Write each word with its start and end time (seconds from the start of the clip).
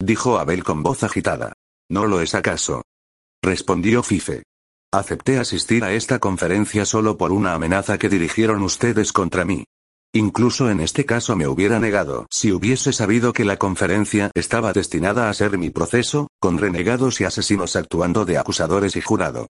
dijo 0.00 0.38
Abel 0.38 0.64
con 0.64 0.82
voz 0.82 1.04
agitada. 1.04 1.52
¿No 1.88 2.06
lo 2.06 2.20
es 2.20 2.34
acaso? 2.34 2.82
Respondió 3.42 4.02
Fife. 4.02 4.44
Acepté 4.92 5.38
asistir 5.38 5.84
a 5.84 5.92
esta 5.92 6.18
conferencia 6.18 6.84
solo 6.84 7.16
por 7.16 7.32
una 7.32 7.54
amenaza 7.54 7.98
que 7.98 8.08
dirigieron 8.08 8.62
ustedes 8.62 9.12
contra 9.12 9.44
mí. 9.44 9.64
Incluso 10.14 10.70
en 10.70 10.80
este 10.80 11.06
caso 11.06 11.34
me 11.36 11.48
hubiera 11.48 11.80
negado 11.80 12.26
si 12.30 12.52
hubiese 12.52 12.92
sabido 12.92 13.32
que 13.32 13.46
la 13.46 13.56
conferencia 13.56 14.30
estaba 14.34 14.74
destinada 14.74 15.30
a 15.30 15.34
ser 15.34 15.56
mi 15.56 15.70
proceso, 15.70 16.28
con 16.38 16.58
renegados 16.58 17.20
y 17.20 17.24
asesinos 17.24 17.76
actuando 17.76 18.26
de 18.26 18.36
acusadores 18.36 18.94
y 18.96 19.00
jurado. 19.00 19.48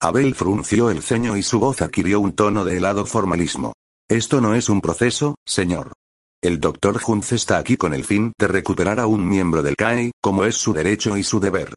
Abel 0.00 0.34
frunció 0.34 0.90
el 0.90 1.02
ceño 1.02 1.36
y 1.36 1.42
su 1.42 1.60
voz 1.60 1.82
adquirió 1.82 2.20
un 2.20 2.32
tono 2.32 2.64
de 2.64 2.78
helado 2.78 3.04
formalismo. 3.04 3.74
Esto 4.08 4.40
no 4.40 4.54
es 4.54 4.68
un 4.68 4.80
proceso, 4.80 5.36
señor. 5.46 5.92
El 6.42 6.58
doctor 6.58 7.00
Hunz 7.06 7.32
está 7.32 7.58
aquí 7.58 7.76
con 7.76 7.94
el 7.94 8.04
fin 8.04 8.32
de 8.36 8.48
recuperar 8.48 8.98
a 8.98 9.06
un 9.06 9.28
miembro 9.28 9.62
del 9.62 9.76
CAE, 9.76 10.10
como 10.20 10.44
es 10.44 10.56
su 10.56 10.72
derecho 10.72 11.16
y 11.16 11.22
su 11.22 11.38
deber. 11.38 11.74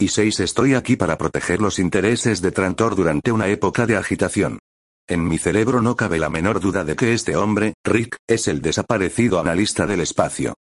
Y 0.00 0.08
seis 0.08 0.38
estoy 0.38 0.74
aquí 0.74 0.94
para 0.94 1.18
proteger 1.18 1.60
los 1.60 1.80
intereses 1.80 2.40
de 2.40 2.52
Trantor 2.52 2.94
durante 2.94 3.32
una 3.32 3.48
época 3.48 3.84
de 3.84 3.96
agitación. 3.96 4.60
En 5.08 5.26
mi 5.26 5.38
cerebro 5.38 5.82
no 5.82 5.96
cabe 5.96 6.20
la 6.20 6.30
menor 6.30 6.60
duda 6.60 6.84
de 6.84 6.94
que 6.94 7.14
este 7.14 7.34
hombre, 7.34 7.74
Rick, 7.84 8.16
es 8.28 8.46
el 8.46 8.62
desaparecido 8.62 9.40
analista 9.40 9.88
del 9.88 10.00
espacio. 10.00 10.54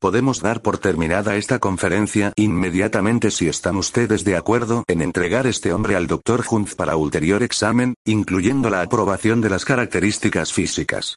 Podemos 0.00 0.42
dar 0.42 0.62
por 0.62 0.78
terminada 0.78 1.34
esta 1.34 1.58
conferencia 1.58 2.32
inmediatamente 2.36 3.32
si 3.32 3.48
están 3.48 3.76
ustedes 3.76 4.22
de 4.22 4.36
acuerdo 4.36 4.84
en 4.86 5.02
entregar 5.02 5.48
este 5.48 5.72
hombre 5.72 5.96
al 5.96 6.06
Dr. 6.06 6.44
Hunt 6.48 6.74
para 6.74 6.96
ulterior 6.96 7.42
examen, 7.42 7.94
incluyendo 8.04 8.70
la 8.70 8.82
aprobación 8.82 9.40
de 9.40 9.50
las 9.50 9.64
características 9.64 10.52
físicas. 10.52 11.16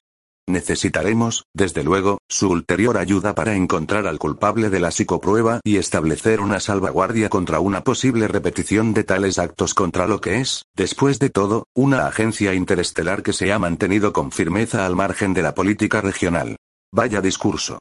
Necesitaremos, 0.49 1.43
desde 1.53 1.83
luego, 1.83 2.19
su 2.29 2.49
ulterior 2.49 2.97
ayuda 2.97 3.35
para 3.35 3.55
encontrar 3.55 4.07
al 4.07 4.17
culpable 4.17 4.69
de 4.69 4.79
la 4.79 4.91
psicoprueba 4.91 5.59
y 5.61 5.75
establecer 5.75 6.39
una 6.39 6.61
salvaguardia 6.61 7.27
contra 7.27 7.59
una 7.59 7.83
posible 7.83 8.29
repetición 8.29 8.93
de 8.93 9.03
tales 9.03 9.39
actos 9.39 9.73
contra 9.73 10.07
lo 10.07 10.21
que 10.21 10.39
es, 10.39 10.63
después 10.73 11.19
de 11.19 11.29
todo, 11.29 11.65
una 11.75 12.07
agencia 12.07 12.53
interestelar 12.53 13.23
que 13.23 13.33
se 13.33 13.51
ha 13.51 13.59
mantenido 13.59 14.13
con 14.13 14.31
firmeza 14.31 14.85
al 14.85 14.95
margen 14.95 15.33
de 15.33 15.41
la 15.41 15.53
política 15.53 15.99
regional. 15.99 16.55
Vaya 16.93 17.19
discurso. 17.19 17.79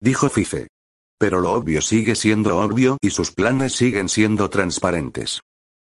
Dijo 0.00 0.30
Fife. 0.30 0.68
Pero 1.18 1.40
lo 1.40 1.52
obvio 1.52 1.82
sigue 1.82 2.14
siendo 2.14 2.58
obvio 2.58 2.96
y 3.02 3.10
sus 3.10 3.32
planes 3.32 3.74
siguen 3.74 4.08
siendo 4.08 4.48
transparentes. 4.48 5.40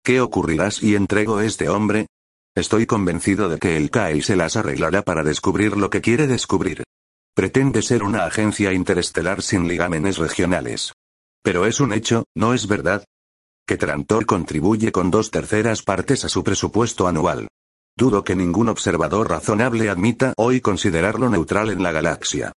¿Qué 0.04 0.22
ocurrirá 0.22 0.70
si 0.70 0.96
entrego 0.96 1.42
este 1.42 1.70
hombre? 1.70 2.08
Estoy 2.54 2.86
convencido 2.86 3.48
de 3.48 3.60
que 3.60 3.78
el 3.78 3.90
KAI 3.90 4.22
se 4.22 4.36
las 4.36 4.58
arreglará 4.58 5.04
para 5.04 5.24
descubrir 5.24 5.78
lo 5.78 5.90
que 5.90 6.02
quiere 6.02 6.28
descubrir. 6.28 6.84
Pretende 7.34 7.82
ser 7.82 8.04
una 8.04 8.26
agencia 8.26 8.74
interestelar 8.74 9.42
sin 9.42 9.70
ligámenes 9.70 10.18
regionales. 10.18 10.92
Pero 11.42 11.66
es 11.66 11.80
un 11.80 11.94
hecho, 11.94 12.26
¿no 12.36 12.54
es 12.54 12.68
verdad? 12.68 13.06
Que 13.66 13.78
Trantor 13.78 14.26
contribuye 14.26 14.92
con 14.92 15.12
dos 15.12 15.32
terceras 15.32 15.82
partes 15.82 16.26
a 16.26 16.30
su 16.30 16.44
presupuesto 16.44 17.08
anual. 17.08 17.48
Dudo 17.98 18.26
que 18.26 18.36
ningún 18.36 18.68
observador 18.68 19.30
razonable 19.30 19.90
admita 19.90 20.34
hoy 20.36 20.60
considerarlo 20.60 21.30
neutral 21.30 21.70
en 21.70 21.82
la 21.82 21.94
galaxia. 21.94 22.52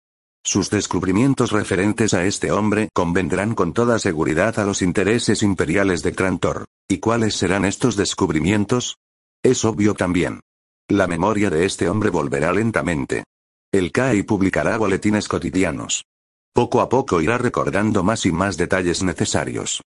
Sus 0.43 0.71
descubrimientos 0.71 1.51
referentes 1.51 2.15
a 2.15 2.25
este 2.25 2.51
hombre 2.51 2.89
convendrán 2.93 3.53
con 3.53 3.73
toda 3.73 3.99
seguridad 3.99 4.57
a 4.57 4.65
los 4.65 4.81
intereses 4.81 5.43
imperiales 5.43 6.01
de 6.01 6.13
Trantor. 6.13 6.65
¿Y 6.89 6.97
cuáles 6.97 7.35
serán 7.35 7.63
estos 7.63 7.95
descubrimientos? 7.95 8.97
Es 9.43 9.65
obvio 9.65 9.93
también. 9.93 10.39
La 10.87 11.05
memoria 11.05 11.49
de 11.49 11.65
este 11.65 11.89
hombre 11.89 12.09
volverá 12.09 12.53
lentamente. 12.53 13.25
El 13.73 13.91
CAI 13.91 14.23
publicará 14.23 14.77
boletines 14.77 15.27
cotidianos. 15.27 16.05
Poco 16.53 16.79
a 16.79 16.87
poco 16.87 17.19
irá 17.21 17.37
recordando 17.37 18.03
más 18.03 18.25
y 18.25 18.31
más 18.31 18.55
detalles 18.55 19.03
necesarios. 19.03 19.81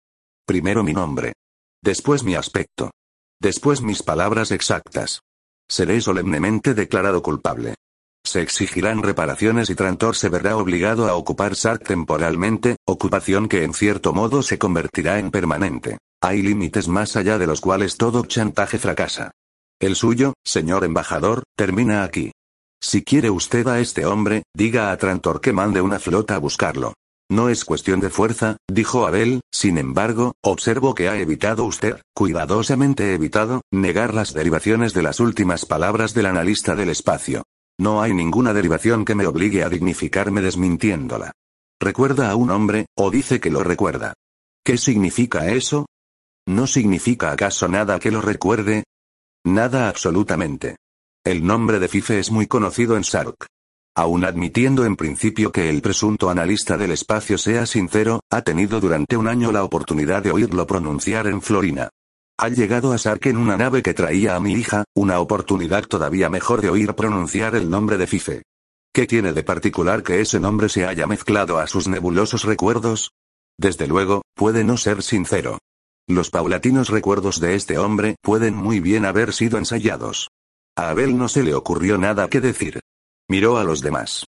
Primero 0.47 0.85
mi 0.85 0.93
nombre. 0.93 1.33
Después 1.83 2.23
mi 2.23 2.35
aspecto. 2.35 2.91
Después 3.41 3.81
mis 3.81 4.03
palabras 4.03 4.51
exactas. 4.51 5.21
Seré 5.69 6.03
solemnemente 6.03 6.75
declarado 6.75 7.23
culpable. 7.23 7.77
Se 8.25 8.43
exigirán 8.43 9.03
reparaciones 9.03 9.71
y 9.71 9.75
Trantor 9.75 10.17
se 10.17 10.29
verá 10.29 10.57
obligado 10.57 11.09
a 11.09 11.15
ocupar 11.15 11.55
Sark 11.55 11.85
temporalmente, 11.85 12.77
ocupación 12.85 13.49
que 13.49 13.63
en 13.63 13.73
cierto 13.73 14.13
modo 14.13 14.43
se 14.43 14.59
convertirá 14.59 15.19
en 15.19 15.31
permanente. 15.31 15.99
Hay 16.21 16.43
límites 16.43 16.89
más 16.89 17.17
allá 17.17 17.39
de 17.39 17.47
los 17.47 17.61
cuales 17.61 17.97
todo 17.97 18.25
chantaje 18.25 18.79
fracasa. 18.79 19.31
El 19.79 19.95
suyo, 19.95 20.33
señor 20.43 20.85
embajador, 20.85 21.43
termina 21.55 22.03
aquí. 22.03 22.33
Si 22.81 23.05
quiere 23.05 23.29
usted 23.29 23.69
a 23.69 23.79
este 23.79 24.07
hombre, 24.07 24.43
diga 24.55 24.91
a 24.91 24.97
Trantor 24.97 25.43
que 25.43 25.53
mande 25.53 25.83
una 25.83 25.99
flota 25.99 26.37
a 26.37 26.39
buscarlo. 26.39 26.95
No 27.29 27.51
es 27.51 27.65
cuestión 27.65 28.01
de 28.01 28.09
fuerza, 28.09 28.57
dijo 28.71 29.07
Abel, 29.07 29.41
sin 29.53 29.77
embargo, 29.77 30.33
observo 30.43 30.95
que 30.95 31.09
ha 31.09 31.19
evitado 31.19 31.65
usted, 31.65 32.01
cuidadosamente 32.15 33.13
evitado, 33.13 33.61
negar 33.71 34.15
las 34.15 34.33
derivaciones 34.33 34.95
de 34.95 35.03
las 35.03 35.21
últimas 35.21 35.67
palabras 35.67 36.15
del 36.15 36.27
analista 36.27 36.75
del 36.75 36.89
espacio. 36.89 37.43
No 37.79 38.01
hay 38.01 38.15
ninguna 38.15 38.55
derivación 38.55 39.05
que 39.05 39.15
me 39.15 39.27
obligue 39.27 39.63
a 39.63 39.69
dignificarme 39.69 40.41
desmintiéndola. 40.41 41.33
¿Recuerda 41.79 42.31
a 42.31 42.37
un 42.37 42.51
hombre, 42.51 42.87
o 42.97 43.11
dice 43.11 43.41
que 43.41 43.51
lo 43.51 43.63
recuerda? 43.63 44.15
¿Qué 44.65 44.79
significa 44.79 45.49
eso? 45.49 45.85
¿No 46.47 46.67
significa 46.67 47.33
acaso 47.33 47.69
nada 47.69 47.99
que 47.99 48.11
lo 48.11 48.23
recuerde? 48.23 48.85
Nada 49.47 49.89
absolutamente. 49.89 50.75
El 51.25 51.47
nombre 51.47 51.79
de 51.79 51.87
Fife 51.87 52.19
es 52.19 52.33
muy 52.33 52.49
conocido 52.49 52.97
en 52.97 53.05
Sark. 53.05 53.47
Aun 53.95 54.25
admitiendo 54.25 54.85
en 54.85 54.97
principio 54.97 55.53
que 55.53 55.71
el 55.71 55.83
presunto 55.83 56.31
analista 56.31 56.77
del 56.77 56.91
espacio 56.91 57.39
sea 57.39 57.65
sincero, 57.65 58.19
ha 58.29 58.43
tenido 58.43 58.81
durante 58.81 59.17
un 59.17 59.29
año 59.29 59.53
la 59.53 59.63
oportunidad 59.63 60.25
de 60.25 60.33
oírlo 60.33 60.67
pronunciar 60.67 61.29
en 61.29 61.41
Florina. 61.43 61.91
Ha 62.39 62.49
llegado 62.49 62.93
a 62.93 62.99
Sark 62.99 63.25
en 63.27 63.37
una 63.37 63.57
nave 63.57 63.85
que 63.85 63.95
traía 63.95 64.35
a 64.35 64.41
mi 64.41 64.53
hija, 64.53 64.83
una 64.97 65.21
oportunidad 65.21 65.85
todavía 65.85 66.29
mejor 66.29 66.61
de 66.61 66.71
oír 66.71 66.95
pronunciar 66.95 67.55
el 67.55 67.71
nombre 67.71 67.99
de 67.99 68.09
Fife. 68.09 68.43
¿Qué 68.93 69.07
tiene 69.07 69.33
de 69.33 69.45
particular 69.45 70.03
que 70.03 70.21
ese 70.21 70.41
nombre 70.41 70.69
se 70.69 70.87
haya 70.87 71.07
mezclado 71.07 71.59
a 71.59 71.69
sus 71.69 71.87
nebulosos 71.87 72.43
recuerdos? 72.43 73.13
Desde 73.57 73.87
luego, 73.87 74.23
puede 74.35 74.65
no 74.65 74.77
ser 74.77 75.05
sincero. 75.05 75.59
Los 76.09 76.31
paulatinos 76.31 76.89
recuerdos 76.89 77.41
de 77.41 77.57
este 77.57 77.79
hombre 77.79 78.15
pueden 78.23 78.55
muy 78.55 78.79
bien 78.79 79.05
haber 79.05 79.33
sido 79.33 79.59
ensayados. 79.59 80.31
A 80.77 80.91
Abel 80.91 81.19
no 81.19 81.29
se 81.29 81.43
le 81.43 81.55
ocurrió 81.55 81.99
nada 81.99 82.29
que 82.29 82.41
decir. 82.41 82.81
Miró 83.29 83.59
a 83.59 83.65
los 83.65 83.81
demás. 83.81 84.25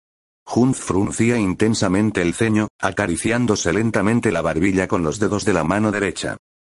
Hunz 0.49 0.79
fruncía 0.79 1.37
intensamente 1.37 2.21
el 2.23 2.33
ceño, 2.33 2.69
acariciándose 2.81 3.73
lentamente 3.73 4.31
la 4.31 4.41
barbilla 4.41 4.87
con 4.87 5.03
los 5.03 5.19
dedos 5.19 5.45
de 5.45 5.53
la 5.53 5.63
mano 5.63 5.91
derecha. 5.91 6.37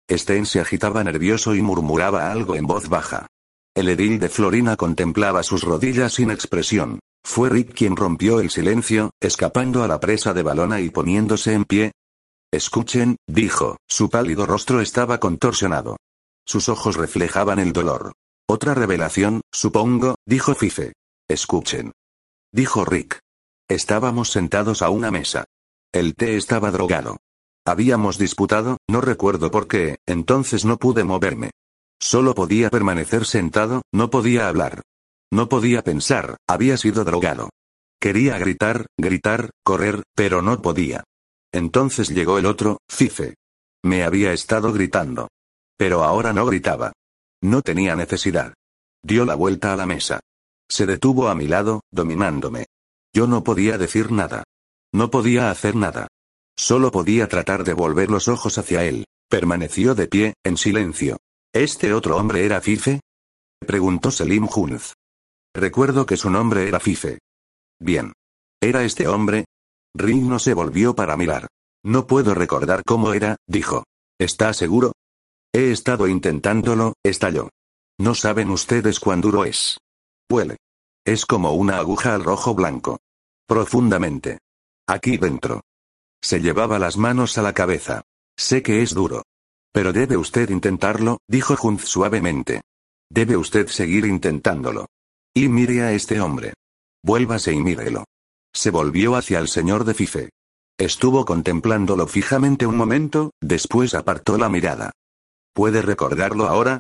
Sten 0.10 0.46
se 0.46 0.60
agitaba 0.60 1.04
nervioso 1.04 1.56
y 1.56 1.62
murmuraba 1.62 2.32
algo 2.32 2.56
en 2.56 2.66
voz 2.66 2.90
baja. 2.90 3.28
El 3.76 3.88
edil 3.88 4.20
de 4.20 4.28
Florina 4.28 4.76
contemplaba 4.76 5.44
sus 5.44 5.64
rodillas 5.64 6.14
sin 6.14 6.32
expresión. 6.32 7.00
Fue 7.24 7.50
Rick 7.50 7.74
quien 7.74 7.96
rompió 7.96 8.40
el 8.40 8.50
silencio, 8.50 9.12
escapando 9.22 9.84
a 9.84 9.88
la 9.88 10.00
presa 10.00 10.34
de 10.34 10.44
Balona 10.44 10.82
y 10.82 10.90
poniéndose 10.90 11.54
en 11.54 11.64
pie, 11.64 11.92
Escuchen, 12.52 13.18
dijo, 13.28 13.78
su 13.88 14.10
pálido 14.10 14.46
rostro 14.46 14.82
estaba 14.82 15.20
contorsionado. 15.20 15.98
Sus 16.46 16.68
ojos 16.68 16.96
reflejaban 16.96 17.60
el 17.60 17.74
dolor. 17.74 18.14
Otra 18.48 18.74
revelación, 18.74 19.42
supongo, 19.52 20.16
dijo 20.26 20.56
Fife. 20.56 20.94
Escuchen. 21.28 21.92
Dijo 22.52 22.86
Rick. 22.86 23.20
Estábamos 23.68 24.32
sentados 24.32 24.82
a 24.82 24.90
una 24.90 25.12
mesa. 25.12 25.46
El 25.94 26.16
té 26.16 26.38
estaba 26.38 26.72
drogado. 26.72 27.18
Habíamos 27.66 28.18
disputado, 28.18 28.78
no 28.88 29.02
recuerdo 29.02 29.52
por 29.52 29.68
qué, 29.68 29.98
entonces 30.08 30.66
no 30.66 30.78
pude 30.78 31.04
moverme. 31.04 31.52
Solo 32.00 32.34
podía 32.34 32.72
permanecer 32.72 33.26
sentado, 33.26 33.84
no 33.92 34.10
podía 34.10 34.48
hablar. 34.48 34.82
No 35.32 35.50
podía 35.50 35.84
pensar, 35.84 36.38
había 36.48 36.78
sido 36.78 37.04
drogado. 37.04 37.52
Quería 38.02 38.40
gritar, 38.40 38.88
gritar, 38.98 39.52
correr, 39.64 40.02
pero 40.16 40.42
no 40.42 40.60
podía. 40.64 41.04
Entonces 41.52 42.10
llegó 42.10 42.38
el 42.38 42.46
otro, 42.46 42.80
Cife. 42.90 43.36
Me 43.84 44.04
había 44.04 44.34
estado 44.34 44.72
gritando. 44.74 45.30
Pero 45.78 46.04
ahora 46.04 46.34
no 46.34 46.46
gritaba. 46.46 46.92
No 47.42 47.62
tenía 47.62 47.96
necesidad. 47.96 48.54
Dio 49.04 49.26
la 49.26 49.36
vuelta 49.36 49.74
a 49.74 49.78
la 49.78 49.86
mesa. 49.86 50.20
Se 50.70 50.86
detuvo 50.86 51.30
a 51.30 51.36
mi 51.36 51.48
lado, 51.48 51.82
dominándome. 51.92 52.66
Yo 53.14 53.28
no 53.28 53.44
podía 53.44 53.78
decir 53.78 54.12
nada. 54.12 54.44
No 54.94 55.10
podía 55.10 55.50
hacer 55.50 55.76
nada. 55.76 56.08
Solo 56.58 56.92
podía 56.92 57.28
tratar 57.28 57.64
de 57.64 57.74
volver 57.74 58.12
los 58.12 58.28
ojos 58.28 58.58
hacia 58.58 58.84
él. 58.84 59.06
Permaneció 59.30 59.96
de 59.96 60.08
pie, 60.08 60.34
en 60.44 60.58
silencio. 60.58 61.18
¿Este 61.54 61.94
otro 61.94 62.18
hombre 62.18 62.46
era 62.46 62.62
Fife? 62.62 63.00
Preguntó 63.60 64.12
Selim 64.12 64.48
Hunz. 64.54 64.94
Recuerdo 65.54 66.06
que 66.06 66.18
su 66.18 66.30
nombre 66.30 66.68
era 66.68 66.80
Fife. 66.80 67.20
Bien. 67.80 68.14
¿Era 68.62 68.84
este 68.84 69.08
hombre? 69.08 69.46
Ring 69.96 70.28
no 70.28 70.40
se 70.40 70.54
volvió 70.54 70.96
para 70.96 71.18
mirar. 71.18 71.48
No 71.84 72.08
puedo 72.08 72.34
recordar 72.34 72.84
cómo 72.86 73.14
era, 73.14 73.38
dijo. 73.48 73.86
¿Está 74.20 74.54
seguro? 74.54 74.94
He 75.54 75.72
estado 75.72 76.08
intentándolo, 76.08 76.94
estalló. 77.04 77.50
No 78.00 78.16
saben 78.16 78.50
ustedes 78.50 79.00
cuán 79.00 79.22
duro 79.22 79.46
es. 79.46 79.78
Huele. 80.30 80.58
Es 81.06 81.26
como 81.26 81.54
una 81.54 81.78
aguja 81.78 82.14
al 82.14 82.24
rojo 82.24 82.54
blanco. 82.54 83.00
Profundamente. 83.48 84.40
Aquí 84.88 85.18
dentro. 85.18 85.62
Se 86.22 86.40
llevaba 86.40 86.80
las 86.80 86.98
manos 86.98 87.38
a 87.38 87.42
la 87.42 87.54
cabeza. 87.54 88.04
Sé 88.38 88.62
que 88.62 88.82
es 88.82 88.94
duro. 88.94 89.24
Pero 89.72 89.94
debe 89.94 90.18
usted 90.18 90.50
intentarlo, 90.50 91.20
dijo 91.28 91.56
Hunz 91.62 91.86
suavemente. 91.86 92.62
Debe 93.10 93.38
usted 93.38 93.68
seguir 93.68 94.06
intentándolo. 94.06 94.88
Y 95.34 95.48
mire 95.48 95.82
a 95.82 95.94
este 95.94 96.22
hombre. 96.22 96.54
Vuélvase 97.04 97.54
y 97.54 97.62
mírelo. 97.62 98.06
Se 98.54 98.72
volvió 98.72 99.16
hacia 99.16 99.40
el 99.40 99.48
señor 99.48 99.84
de 99.86 99.94
Fife. 99.94 100.30
Estuvo 100.78 101.26
contemplándolo 101.26 102.08
fijamente 102.08 102.66
un 102.66 102.78
momento, 102.78 103.32
después 103.42 103.94
apartó 103.94 104.38
la 104.38 104.50
mirada. 104.50 104.92
¿Puede 105.54 105.82
recordarlo 105.82 106.48
ahora? 106.48 106.80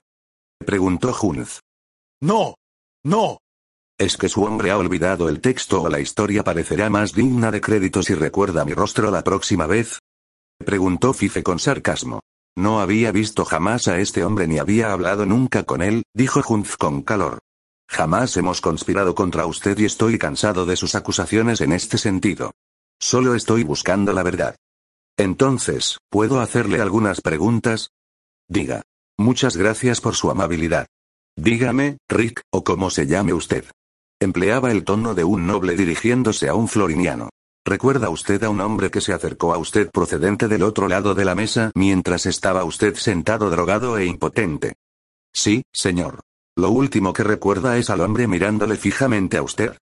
preguntó 0.65 1.15
Hunz. 1.21 1.59
No. 2.21 2.55
No. 3.03 3.39
¿Es 3.97 4.15
que 4.15 4.29
su 4.29 4.43
hombre 4.43 4.71
ha 4.71 4.77
olvidado 4.77 5.27
el 5.27 5.41
texto 5.41 5.81
o 5.81 5.89
la 5.89 5.99
historia 5.99 6.43
parecerá 6.43 6.89
más 6.89 7.13
digna 7.13 7.51
de 7.51 7.59
crédito 7.59 8.01
si 8.01 8.13
recuerda 8.13 8.63
mi 8.63 8.73
rostro 8.73 9.11
la 9.11 9.23
próxima 9.23 9.67
vez? 9.67 9.99
Preguntó 10.57 11.13
Fife 11.13 11.43
con 11.43 11.59
sarcasmo. 11.59 12.21
No 12.57 12.79
había 12.79 13.11
visto 13.11 13.45
jamás 13.45 13.87
a 13.87 13.99
este 13.99 14.23
hombre 14.23 14.47
ni 14.47 14.59
había 14.59 14.91
hablado 14.91 15.25
nunca 15.25 15.63
con 15.63 15.81
él, 15.81 16.03
dijo 16.13 16.41
Hunz 16.47 16.77
con 16.77 17.01
calor. 17.01 17.39
Jamás 17.89 18.37
hemos 18.37 18.61
conspirado 18.61 19.15
contra 19.15 19.47
usted 19.47 19.77
y 19.79 19.85
estoy 19.85 20.19
cansado 20.19 20.65
de 20.65 20.75
sus 20.75 20.93
acusaciones 20.93 21.59
en 21.59 21.71
este 21.73 21.97
sentido. 21.97 22.51
Solo 22.99 23.33
estoy 23.33 23.63
buscando 23.63 24.13
la 24.13 24.21
verdad. 24.21 24.55
Entonces, 25.17 25.97
¿puedo 26.09 26.39
hacerle 26.39 26.81
algunas 26.81 27.19
preguntas? 27.21 27.89
Diga. 28.47 28.83
Muchas 29.17 29.57
gracias 29.57 29.99
por 29.99 30.15
su 30.15 30.29
amabilidad. 30.31 30.87
Dígame, 31.35 31.97
Rick, 32.07 32.41
o 32.53 32.63
como 32.63 32.89
se 32.89 33.05
llame 33.05 33.33
usted. 33.33 33.65
Empleaba 34.21 34.71
el 34.71 34.85
tono 34.85 35.13
de 35.15 35.23
un 35.23 35.47
noble 35.47 35.75
dirigiéndose 35.75 36.47
a 36.47 36.53
un 36.53 36.67
floriniano. 36.67 37.29
¿Recuerda 37.65 38.09
usted 38.09 38.43
a 38.43 38.49
un 38.49 38.61
hombre 38.61 38.91
que 38.91 39.01
se 39.01 39.13
acercó 39.13 39.53
a 39.53 39.57
usted 39.57 39.89
procedente 39.91 40.47
del 40.47 40.63
otro 40.63 40.87
lado 40.87 41.15
de 41.15 41.25
la 41.25 41.35
mesa 41.35 41.71
mientras 41.75 42.25
estaba 42.27 42.63
usted 42.63 42.95
sentado 42.95 43.49
drogado 43.49 43.97
e 43.97 44.05
impotente? 44.05 44.75
Sí, 45.33 45.63
señor. 45.73 46.21
Lo 46.59 46.71
último 46.71 47.13
que 47.13 47.23
recuerda 47.23 47.77
es 47.77 47.89
al 47.89 48.01
hombre 48.01 48.27
mirándole 48.27 48.75
fijamente 48.75 49.37
a 49.37 49.43
usted. 49.43 49.77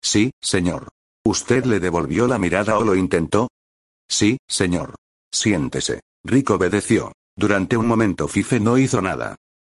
Sí, 0.00 0.30
señor. 0.40 0.86
¿Usted 1.24 1.64
le 1.64 1.80
devolvió 1.80 2.28
la 2.28 2.38
mirada 2.38 2.78
o 2.78 2.84
lo 2.84 2.94
intentó? 2.94 3.48
Sí, 4.08 4.38
señor. 4.46 4.94
Siéntese. 5.32 6.00
Rick 6.22 6.50
obedeció. 6.50 7.10
Durante 7.36 7.76
un 7.76 7.88
momento 7.88 8.28
Fife 8.28 8.60
no 8.60 8.78
hizo 8.78 9.02
nada. 9.02 9.34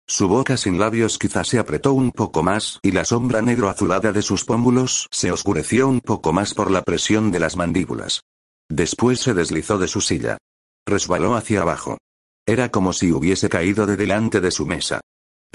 Su 0.08 0.28
boca 0.28 0.56
sin 0.56 0.78
labios 0.78 1.18
quizá 1.18 1.44
se 1.44 1.58
apretó 1.58 1.94
un 1.94 2.12
poco 2.12 2.44
más 2.44 2.78
y 2.84 2.92
la 2.92 3.06
sombra 3.06 3.42
negro 3.42 3.68
azulada 3.68 4.12
de 4.12 4.22
sus 4.22 4.46
pómulos 4.46 5.08
se 5.10 5.32
oscureció 5.32 5.88
un 5.88 6.00
poco 6.00 6.32
más 6.32 6.54
por 6.54 6.70
la 6.70 6.84
presión 6.84 7.32
de 7.32 7.40
las 7.40 7.56
mandíbulas. 7.56 8.22
Después 8.70 9.20
se 9.20 9.34
deslizó 9.34 9.80
de 9.80 9.88
su 9.88 10.00
silla. 10.00 10.38
Resbaló 10.86 11.34
hacia 11.34 11.64
abajo. 11.64 11.98
Era 12.46 12.70
como 12.70 12.94
si 12.94 13.12
hubiese 13.12 13.50
caído 13.50 13.88
de 13.88 13.98
delante 13.98 14.42
de 14.42 14.52
su 14.52 14.68
mesa. 14.68 15.02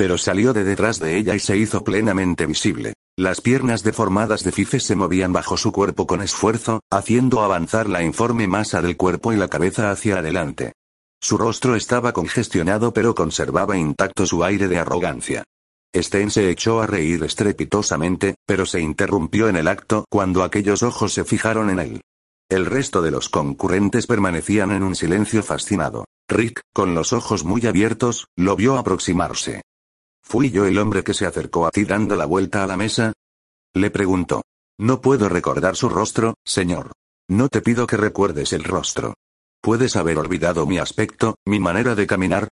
Pero 0.00 0.16
salió 0.16 0.54
de 0.54 0.64
detrás 0.64 0.98
de 0.98 1.18
ella 1.18 1.34
y 1.34 1.40
se 1.40 1.58
hizo 1.58 1.84
plenamente 1.84 2.46
visible. 2.46 2.94
Las 3.18 3.42
piernas 3.42 3.82
deformadas 3.82 4.42
de 4.44 4.50
Fife 4.50 4.80
se 4.80 4.96
movían 4.96 5.30
bajo 5.30 5.58
su 5.58 5.72
cuerpo 5.72 6.06
con 6.06 6.22
esfuerzo, 6.22 6.80
haciendo 6.90 7.42
avanzar 7.42 7.86
la 7.86 8.02
informe 8.02 8.48
masa 8.48 8.80
del 8.80 8.96
cuerpo 8.96 9.34
y 9.34 9.36
la 9.36 9.48
cabeza 9.48 9.90
hacia 9.90 10.20
adelante. 10.20 10.72
Su 11.20 11.36
rostro 11.36 11.76
estaba 11.76 12.14
congestionado 12.14 12.94
pero 12.94 13.14
conservaba 13.14 13.76
intacto 13.76 14.24
su 14.24 14.42
aire 14.42 14.68
de 14.68 14.78
arrogancia. 14.78 15.44
Sten 15.94 16.30
se 16.30 16.48
echó 16.48 16.80
a 16.80 16.86
reír 16.86 17.22
estrepitosamente, 17.22 18.36
pero 18.46 18.64
se 18.64 18.80
interrumpió 18.80 19.50
en 19.50 19.56
el 19.56 19.68
acto 19.68 20.06
cuando 20.08 20.44
aquellos 20.44 20.82
ojos 20.82 21.12
se 21.12 21.26
fijaron 21.26 21.68
en 21.68 21.78
él. 21.78 22.00
El 22.48 22.64
resto 22.64 23.02
de 23.02 23.10
los 23.10 23.28
concurrentes 23.28 24.06
permanecían 24.06 24.70
en 24.70 24.82
un 24.82 24.96
silencio 24.96 25.42
fascinado. 25.42 26.06
Rick, 26.26 26.62
con 26.72 26.94
los 26.94 27.12
ojos 27.12 27.44
muy 27.44 27.66
abiertos, 27.66 28.28
lo 28.34 28.56
vio 28.56 28.78
aproximarse. 28.78 29.60
¿Fui 30.30 30.52
yo 30.52 30.64
el 30.64 30.78
hombre 30.78 31.02
que 31.02 31.12
se 31.12 31.26
acercó 31.26 31.66
a 31.66 31.72
ti 31.72 31.84
dando 31.84 32.14
la 32.14 32.24
vuelta 32.24 32.62
a 32.62 32.66
la 32.68 32.76
mesa? 32.76 33.12
Le 33.74 33.90
preguntó. 33.90 34.44
No 34.78 35.00
puedo 35.00 35.28
recordar 35.28 35.74
su 35.74 35.88
rostro, 35.88 36.34
señor. 36.44 36.92
No 37.28 37.48
te 37.48 37.60
pido 37.62 37.84
que 37.88 37.96
recuerdes 37.96 38.52
el 38.52 38.62
rostro. 38.62 39.14
Puedes 39.60 39.96
haber 39.96 40.18
olvidado 40.18 40.66
mi 40.66 40.78
aspecto, 40.78 41.34
mi 41.44 41.58
manera 41.58 41.96
de 41.96 42.06
caminar. 42.06 42.46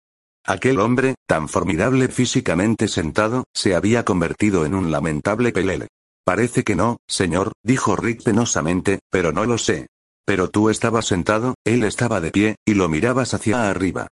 Aquel 0.44 0.80
hombre, 0.80 1.18
tan 1.28 1.48
formidable 1.48 2.08
físicamente 2.08 2.88
sentado, 2.88 3.44
se 3.54 3.76
había 3.76 4.04
convertido 4.04 4.66
en 4.66 4.74
un 4.74 4.90
lamentable 4.90 5.52
pelele. 5.52 5.88
Parece 6.26 6.64
que 6.64 6.76
no, 6.76 6.98
señor, 7.08 7.52
dijo 7.62 7.96
Rick 7.96 8.24
penosamente, 8.24 9.02
pero 9.12 9.32
no 9.32 9.46
lo 9.46 9.60
sé. 9.60 9.86
Pero 10.26 10.50
tú 10.50 10.72
estabas 10.72 11.06
sentado, 11.06 11.54
él 11.64 11.84
estaba 11.84 12.22
de 12.22 12.32
pie, 12.32 12.56
y 12.66 12.74
lo 12.74 12.90
mirabas 12.90 13.36
hacia 13.36 13.70
arriba. 13.70 14.08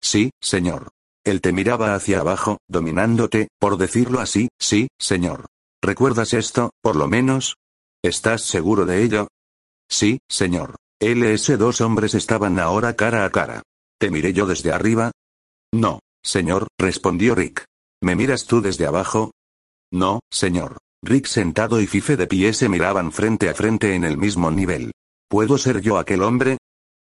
Sí, 0.00 0.30
señor. 0.40 0.90
Él 1.24 1.40
te 1.40 1.52
miraba 1.52 1.94
hacia 1.94 2.20
abajo, 2.20 2.58
dominándote, 2.68 3.48
por 3.58 3.76
decirlo 3.76 4.20
así, 4.20 4.48
sí, 4.58 4.88
señor. 4.98 5.46
¿Recuerdas 5.82 6.34
esto, 6.34 6.70
por 6.82 6.96
lo 6.96 7.08
menos? 7.08 7.56
¿Estás 8.02 8.42
seguro 8.42 8.86
de 8.86 9.02
ello? 9.02 9.28
Sí, 9.88 10.20
señor. 10.28 10.76
LS 11.00 11.56
dos 11.56 11.80
hombres 11.80 12.14
estaban 12.14 12.58
ahora 12.58 12.94
cara 12.94 13.24
a 13.24 13.30
cara. 13.30 13.62
¿Te 13.98 14.10
miré 14.10 14.32
yo 14.32 14.46
desde 14.46 14.72
arriba? 14.72 15.12
No, 15.72 16.00
señor, 16.22 16.68
respondió 16.78 17.34
Rick. 17.34 17.64
¿Me 18.02 18.16
miras 18.16 18.46
tú 18.46 18.60
desde 18.60 18.86
abajo? 18.86 19.32
No, 19.92 20.20
señor. 20.30 20.78
Rick 21.02 21.26
sentado 21.26 21.80
y 21.80 21.86
Fife 21.86 22.16
de 22.16 22.26
pie 22.26 22.52
se 22.52 22.68
miraban 22.68 23.12
frente 23.12 23.48
a 23.48 23.54
frente 23.54 23.94
en 23.94 24.04
el 24.04 24.18
mismo 24.18 24.50
nivel. 24.50 24.92
¿Puedo 25.28 25.58
ser 25.58 25.80
yo 25.80 25.98
aquel 25.98 26.22
hombre? 26.22 26.58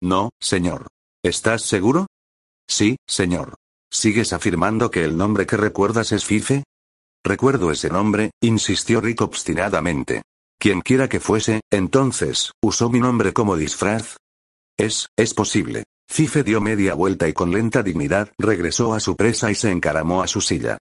No, 0.02 0.30
señor. 0.40 0.88
¿Estás 1.24 1.64
seguro? 1.64 2.08
Sí, 2.68 2.98
señor. 3.08 3.56
¿Sigues 3.94 4.34
afirmando 4.34 4.90
que 4.90 5.06
el 5.06 5.16
nombre 5.16 5.46
que 5.46 5.56
recuerdas 5.56 6.12
es 6.14 6.26
Fife? 6.26 6.64
Recuerdo 7.24 7.70
ese 7.70 7.90
nombre, 7.90 8.32
insistió 8.42 9.00
Rick 9.00 9.22
obstinadamente. 9.22 10.24
Quien 10.60 10.82
quiera 10.82 11.08
que 11.08 11.20
fuese, 11.20 11.62
entonces, 11.72 12.52
¿usó 12.62 12.90
mi 12.90 13.00
nombre 13.00 13.34
como 13.34 13.56
disfraz? 13.56 14.18
Es, 14.80 15.10
es 15.16 15.36
posible. 15.36 15.84
Fife 16.10 16.42
dio 16.42 16.60
media 16.60 16.96
vuelta 16.96 17.28
y 17.28 17.34
con 17.34 17.52
lenta 17.52 17.84
dignidad 17.84 18.32
regresó 18.40 18.96
a 18.96 19.00
su 19.00 19.16
presa 19.16 19.52
y 19.52 19.56
se 19.56 19.70
encaramó 19.70 20.24
a 20.24 20.28
su 20.28 20.42
silla. 20.42 20.80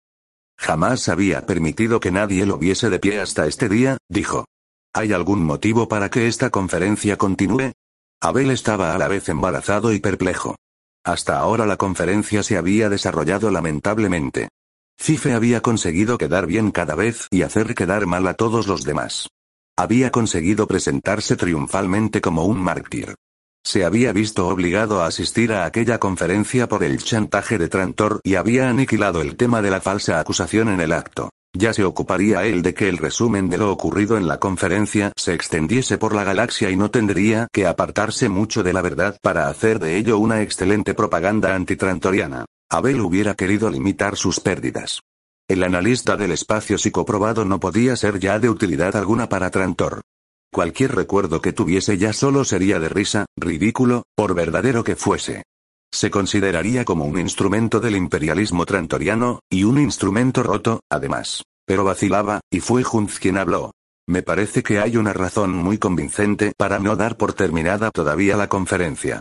Jamás 0.58 1.10
había 1.10 1.44
permitido 1.44 2.00
que 2.00 2.10
nadie 2.10 2.46
lo 2.46 2.56
viese 2.56 2.88
de 2.88 2.98
pie 2.98 3.20
hasta 3.20 3.46
este 3.46 3.68
día, 3.68 3.98
dijo. 4.08 4.46
¿Hay 4.94 5.12
algún 5.12 5.44
motivo 5.44 5.86
para 5.86 6.10
que 6.10 6.28
esta 6.28 6.48
conferencia 6.48 7.18
continúe? 7.18 7.72
Abel 8.22 8.50
estaba 8.50 8.94
a 8.94 8.98
la 8.98 9.08
vez 9.08 9.28
embarazado 9.28 9.92
y 9.92 10.00
perplejo. 10.00 10.56
Hasta 11.04 11.38
ahora 11.38 11.66
la 11.66 11.76
conferencia 11.76 12.42
se 12.42 12.56
había 12.56 12.88
desarrollado 12.88 13.50
lamentablemente. 13.50 14.48
Fife 14.96 15.32
había 15.32 15.60
conseguido 15.60 16.16
quedar 16.16 16.46
bien 16.46 16.70
cada 16.70 16.94
vez 16.94 17.26
y 17.30 17.42
hacer 17.42 17.74
quedar 17.74 18.06
mal 18.06 18.26
a 18.28 18.34
todos 18.34 18.68
los 18.68 18.84
demás. 18.84 19.28
Había 19.76 20.12
conseguido 20.12 20.68
presentarse 20.68 21.34
triunfalmente 21.34 22.20
como 22.20 22.44
un 22.44 22.62
mártir. 22.62 23.14
Se 23.64 23.84
había 23.84 24.12
visto 24.12 24.46
obligado 24.48 25.02
a 25.02 25.06
asistir 25.06 25.52
a 25.52 25.64
aquella 25.64 25.98
conferencia 25.98 26.68
por 26.68 26.84
el 26.84 27.02
chantaje 27.02 27.58
de 27.58 27.68
Trantor 27.68 28.20
y 28.22 28.34
había 28.34 28.68
aniquilado 28.68 29.22
el 29.22 29.36
tema 29.36 29.62
de 29.62 29.70
la 29.70 29.80
falsa 29.80 30.20
acusación 30.20 30.68
en 30.68 30.80
el 30.80 30.92
acto. 30.92 31.30
Ya 31.54 31.74
se 31.74 31.84
ocuparía 31.84 32.44
él 32.46 32.62
de 32.62 32.72
que 32.72 32.88
el 32.88 32.96
resumen 32.96 33.50
de 33.50 33.58
lo 33.58 33.70
ocurrido 33.70 34.16
en 34.16 34.26
la 34.26 34.38
conferencia 34.38 35.12
se 35.16 35.34
extendiese 35.34 35.98
por 35.98 36.14
la 36.14 36.24
galaxia 36.24 36.70
y 36.70 36.76
no 36.76 36.90
tendría 36.90 37.48
que 37.52 37.66
apartarse 37.66 38.30
mucho 38.30 38.62
de 38.62 38.72
la 38.72 38.80
verdad 38.80 39.18
para 39.20 39.48
hacer 39.48 39.78
de 39.78 39.98
ello 39.98 40.18
una 40.18 40.40
excelente 40.40 40.94
propaganda 40.94 41.54
antitrantoriana. 41.54 42.46
Abel 42.70 43.02
hubiera 43.02 43.34
querido 43.34 43.68
limitar 43.68 44.16
sus 44.16 44.40
pérdidas. 44.40 45.00
El 45.46 45.62
analista 45.62 46.16
del 46.16 46.32
espacio 46.32 46.78
psicoprobado 46.78 47.44
no 47.44 47.60
podía 47.60 47.96
ser 47.96 48.18
ya 48.18 48.38
de 48.38 48.48
utilidad 48.48 48.96
alguna 48.96 49.28
para 49.28 49.50
Trantor. 49.50 50.00
Cualquier 50.50 50.94
recuerdo 50.94 51.42
que 51.42 51.52
tuviese 51.52 51.98
ya 51.98 52.14
solo 52.14 52.44
sería 52.44 52.78
de 52.78 52.88
risa, 52.88 53.26
ridículo, 53.36 54.04
por 54.14 54.34
verdadero 54.34 54.84
que 54.84 54.96
fuese. 54.96 55.42
Se 55.94 56.10
consideraría 56.10 56.84
como 56.84 57.04
un 57.04 57.18
instrumento 57.18 57.78
del 57.78 57.96
imperialismo 57.96 58.64
trantoriano, 58.64 59.40
y 59.50 59.64
un 59.64 59.78
instrumento 59.78 60.42
roto, 60.42 60.80
además. 60.90 61.42
Pero 61.66 61.84
vacilaba, 61.84 62.40
y 62.50 62.60
fue 62.60 62.82
Junz 62.82 63.18
quien 63.18 63.36
habló. 63.36 63.72
Me 64.08 64.22
parece 64.22 64.62
que 64.62 64.80
hay 64.80 64.96
una 64.96 65.12
razón 65.12 65.54
muy 65.54 65.78
convincente 65.78 66.52
para 66.56 66.78
no 66.78 66.96
dar 66.96 67.16
por 67.16 67.34
terminada 67.34 67.90
todavía 67.90 68.36
la 68.36 68.48
conferencia. 68.48 69.20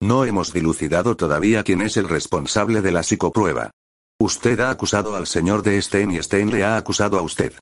No 0.00 0.24
hemos 0.24 0.52
dilucidado 0.52 1.16
todavía 1.16 1.64
quién 1.64 1.82
es 1.82 1.96
el 1.96 2.08
responsable 2.08 2.80
de 2.80 2.92
la 2.92 3.02
psicoprueba. 3.02 3.70
Usted 4.18 4.60
ha 4.60 4.70
acusado 4.70 5.16
al 5.16 5.26
señor 5.26 5.62
de 5.62 5.80
Stein 5.82 6.12
y 6.12 6.22
Stein 6.22 6.50
le 6.50 6.64
ha 6.64 6.76
acusado 6.76 7.18
a 7.18 7.22
usted. 7.22 7.52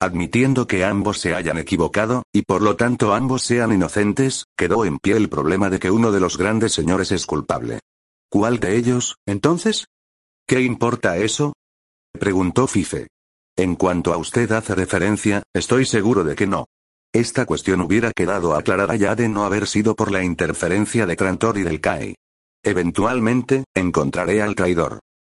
Admitiendo 0.00 0.66
que 0.66 0.84
ambos 0.84 1.18
se 1.18 1.34
hayan 1.34 1.58
equivocado, 1.58 2.22
y 2.32 2.42
por 2.42 2.62
lo 2.62 2.76
tanto 2.76 3.14
ambos 3.14 3.42
sean 3.42 3.72
inocentes, 3.72 4.46
quedó 4.56 4.84
en 4.84 4.98
pie 4.98 5.16
el 5.16 5.28
problema 5.28 5.70
de 5.70 5.78
que 5.78 5.90
uno 5.90 6.10
de 6.10 6.20
los 6.20 6.38
grandes 6.38 6.72
señores 6.72 7.12
es 7.12 7.26
culpable. 7.26 7.80
¿Cuál 8.34 8.58
de 8.58 8.76
ellos, 8.76 9.14
entonces? 9.28 9.86
¿Qué 10.44 10.60
importa 10.60 11.18
eso? 11.18 11.52
preguntó 12.18 12.66
Fife. 12.66 13.06
En 13.56 13.76
cuanto 13.76 14.12
a 14.12 14.16
usted 14.16 14.50
hace 14.50 14.74
referencia, 14.74 15.44
estoy 15.54 15.86
seguro 15.86 16.24
de 16.24 16.34
que 16.34 16.48
no. 16.48 16.64
Esta 17.12 17.46
cuestión 17.46 17.80
hubiera 17.80 18.10
quedado 18.10 18.56
aclarada 18.56 18.96
ya 18.96 19.14
de 19.14 19.28
no 19.28 19.44
haber 19.44 19.68
sido 19.68 19.94
por 19.94 20.10
la 20.10 20.24
interferencia 20.24 21.06
de 21.06 21.14
Trantor 21.14 21.58
y 21.58 21.62
del 21.62 21.80
CAI. 21.80 22.16
Eventualmente, 22.64 23.66
encontraré 23.72 24.42
al 24.42 24.56
traidor. 24.56 24.98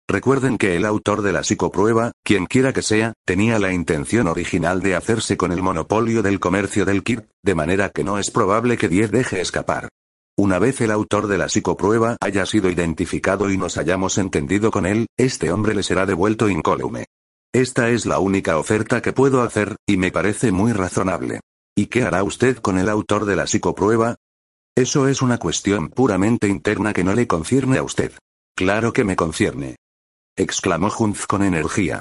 Recuerden 0.09 0.57
que 0.57 0.77
el 0.77 0.85
autor 0.85 1.23
de 1.23 1.33
la 1.33 1.43
psicoprueba, 1.43 2.13
quien 2.25 2.47
quiera 2.47 2.73
que 2.73 2.83
sea, 2.83 3.13
tenía 3.27 3.59
la 3.59 3.73
intención 3.73 4.29
original 4.29 4.81
de 4.81 4.95
hacerse 4.95 5.37
con 5.37 5.51
el 5.51 5.63
monopolio 5.63 6.23
del 6.23 6.39
comercio 6.39 6.85
del 6.85 7.03
kit, 7.03 7.23
de 7.43 7.57
manera 7.57 7.89
que 7.89 8.05
no 8.05 8.21
es 8.21 8.31
probable 8.31 8.77
que 8.77 8.89
Diez 8.89 9.11
deje 9.11 9.41
escapar. 9.41 9.89
Una 10.37 10.59
vez 10.59 10.81
el 10.81 10.91
autor 10.91 11.29
de 11.29 11.39
la 11.39 11.49
psicoprueba 11.49 12.17
haya 12.21 12.45
sido 12.45 12.69
identificado 12.69 13.51
y 13.51 13.57
nos 13.57 13.77
hayamos 13.77 14.19
entendido 14.19 14.73
con 14.73 14.85
él, 14.85 15.07
este 15.17 15.53
hombre 15.53 15.75
le 15.75 15.85
será 15.85 16.07
devuelto 16.07 16.49
incólume. 16.49 17.07
Esta 17.53 17.91
es 17.91 18.05
la 18.05 18.19
única 18.19 18.59
oferta 18.59 19.01
que 19.01 19.13
puedo 19.13 19.43
hacer, 19.43 19.77
y 19.87 19.97
me 19.97 20.11
parece 20.11 20.51
muy 20.51 20.73
razonable. 20.73 21.39
¿Y 21.77 21.87
qué 21.87 22.03
hará 22.03 22.25
usted 22.25 22.59
con 22.59 22.79
el 22.79 22.89
autor 22.89 23.27
de 23.27 23.37
la 23.37 23.47
psicoprueba? 23.47 24.17
Eso 24.77 25.07
es 25.07 25.23
una 25.23 25.39
cuestión 25.39 25.89
puramente 25.89 26.49
interna 26.49 26.93
que 26.93 27.05
no 27.05 27.15
le 27.15 27.29
concierne 27.29 27.79
a 27.79 27.85
usted. 27.85 28.13
Claro 28.57 28.93
que 28.93 29.05
me 29.05 29.15
concierne. 29.15 29.77
exclamó 30.37 30.91
Junz 30.91 31.29
con 31.29 31.45
energía. 31.45 32.01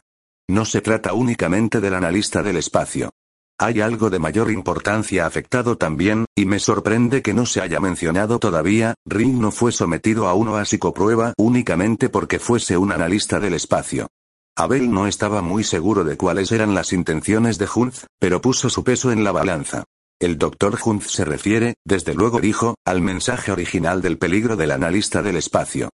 No 0.49 0.65
se 0.65 0.81
trata 0.81 1.13
únicamente 1.13 1.81
del 1.81 1.93
analista 1.93 2.41
del 2.41 2.57
espacio. 2.57 3.11
Hay 3.60 3.81
algo 3.81 4.10
de 4.10 4.19
mayor 4.19 4.51
importancia 4.51 5.25
afectado 5.25 5.77
también, 5.77 6.25
y 6.36 6.45
me 6.45 6.60
sorprende 6.60 7.22
que 7.22 7.33
no 7.33 7.45
se 7.45 7.62
haya 7.62 7.79
mencionado 7.79 8.39
todavía, 8.39 8.95
Ring 9.05 9.39
no 9.39 9.51
fue 9.51 9.72
sometido 9.72 10.27
a 10.27 10.33
una 10.33 10.65
psicoprueba 10.65 11.33
únicamente 11.38 12.10
porque 12.10 12.39
fuese 12.39 12.77
un 12.77 12.91
analista 12.91 13.39
del 13.39 13.53
espacio. 13.53 14.07
Abel 14.55 14.91
no 14.91 15.07
estaba 15.07 15.41
muy 15.41 15.63
seguro 15.63 16.03
de 16.03 16.17
cuáles 16.17 16.51
eran 16.51 16.75
las 16.75 16.93
intenciones 16.93 17.57
de 17.57 17.67
Hunz, 17.74 18.05
pero 18.19 18.41
puso 18.41 18.69
su 18.69 18.83
peso 18.83 19.12
en 19.12 19.24
la 19.24 19.31
balanza. 19.31 19.83
El 20.19 20.38
doctor 20.38 20.77
Hunz 20.83 21.07
se 21.12 21.25
refiere, 21.25 21.75
desde 21.86 22.13
luego 22.13 22.39
dijo, 22.39 22.75
al 22.86 23.01
mensaje 23.01 23.51
original 23.51 24.01
del 24.01 24.17
peligro 24.17 24.55
del 24.55 24.72
analista 24.72 25.22
del 25.22 25.38
espacio. 25.38 25.89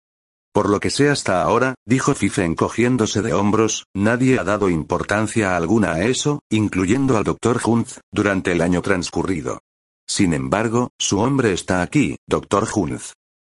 Por 0.54 0.70
lo 0.70 0.78
que 0.78 0.90
sé 0.90 1.11
hasta 1.11 1.42
ahora, 1.42 1.75
dijo 1.84 2.14
Fife 2.14 2.44
encogiéndose 2.44 3.23
de 3.23 3.32
hombros, 3.34 3.87
nadie 3.92 4.38
ha 4.38 4.44
dado 4.44 4.68
importancia 4.70 5.56
alguna 5.56 5.94
a 5.94 6.04
eso, 6.04 6.42
incluyendo 6.49 7.16
al 7.16 7.25
Dr. 7.25 7.61
Hunz, 7.64 7.99
durante 8.12 8.52
el 8.52 8.61
año 8.61 8.80
transcurrido. 8.80 9.58
Sin 10.06 10.32
embargo, 10.32 10.90
su 10.96 11.18
hombre 11.18 11.52
está 11.52 11.82
aquí, 11.82 12.18
Dr. 12.28 12.68
Hunz. 12.73 13.14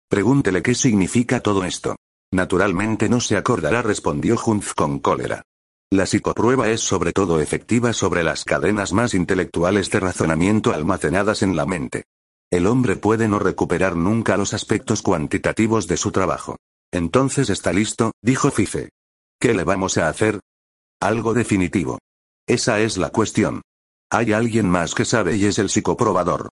Pregúntele 0.10 0.62
qué 0.62 0.76
significa 0.76 1.40
todo 1.40 1.64
esto. 1.64 1.96
Naturalmente 2.34 3.08
no 3.08 3.22
se 3.22 3.38
acordará, 3.38 3.82
respondió 3.82 4.38
Hunz 4.46 4.74
con 4.74 5.00
cólera. 5.00 5.44
La 5.92 6.06
psicoprueba 6.06 6.68
es 6.68 6.82
sobre 6.82 7.14
todo 7.14 7.40
efectiva 7.40 7.94
sobre 7.94 8.24
las 8.24 8.44
cadenas 8.44 8.92
más 8.92 9.14
intelectuales 9.14 9.90
de 9.90 10.02
razonamiento 10.02 10.74
almacenadas 10.74 11.44
en 11.44 11.56
la 11.56 11.66
mente. 11.66 12.04
El 12.52 12.68
hombre 12.68 12.98
puede 12.98 13.30
no 13.30 13.40
recuperar 13.40 13.96
nunca 13.96 14.36
los 14.36 14.54
aspectos 14.54 15.02
cuantitativos 15.02 15.88
de 15.88 15.96
su 15.96 16.12
trabajo. 16.12 16.58
Entonces 16.92 17.50
está 17.50 17.72
listo, 17.72 18.12
dijo 18.22 18.52
Fife. 18.52 18.90
¿Qué 19.40 19.54
le 19.54 19.64
vamos 19.64 19.98
a 19.98 20.10
hacer? 20.10 20.40
Algo 21.00 21.34
definitivo. 21.34 22.00
Esa 22.48 22.80
es 22.80 22.98
la 22.98 23.10
cuestión. 23.10 23.62
Hay 24.12 24.34
alguien 24.34 24.68
más 24.70 24.96
que 24.96 25.06
sabe 25.06 25.38
y 25.38 25.46
es 25.46 25.60
el 25.60 25.70
psicoprobador. 25.70 26.50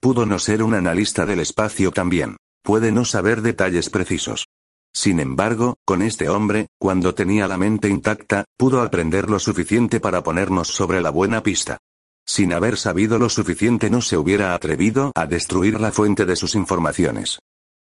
Pudo 0.00 0.24
no 0.26 0.38
ser 0.38 0.62
un 0.62 0.74
analista 0.74 1.26
del 1.26 1.40
espacio 1.40 1.90
también. 1.90 2.36
Puede 2.62 2.92
no 2.92 3.04
saber 3.04 3.42
detalles 3.42 3.90
precisos. 3.90 4.46
Sin 4.92 5.20
embargo, 5.20 5.76
con 5.84 6.02
este 6.02 6.28
hombre, 6.28 6.68
cuando 6.78 7.14
tenía 7.14 7.46
la 7.46 7.58
mente 7.58 7.88
intacta, 7.88 8.44
pudo 8.56 8.82
aprender 8.82 9.28
lo 9.28 9.38
suficiente 9.38 10.00
para 10.00 10.22
ponernos 10.22 10.68
sobre 10.68 11.00
la 11.00 11.10
buena 11.10 11.42
pista. 11.42 11.78
Sin 12.26 12.52
haber 12.52 12.76
sabido 12.76 13.18
lo 13.18 13.28
suficiente 13.28 13.90
no 13.90 14.00
se 14.00 14.16
hubiera 14.16 14.54
atrevido 14.54 15.12
a 15.14 15.26
destruir 15.26 15.80
la 15.80 15.90
fuente 15.90 16.26
de 16.26 16.36
sus 16.36 16.54
informaciones. 16.54 17.40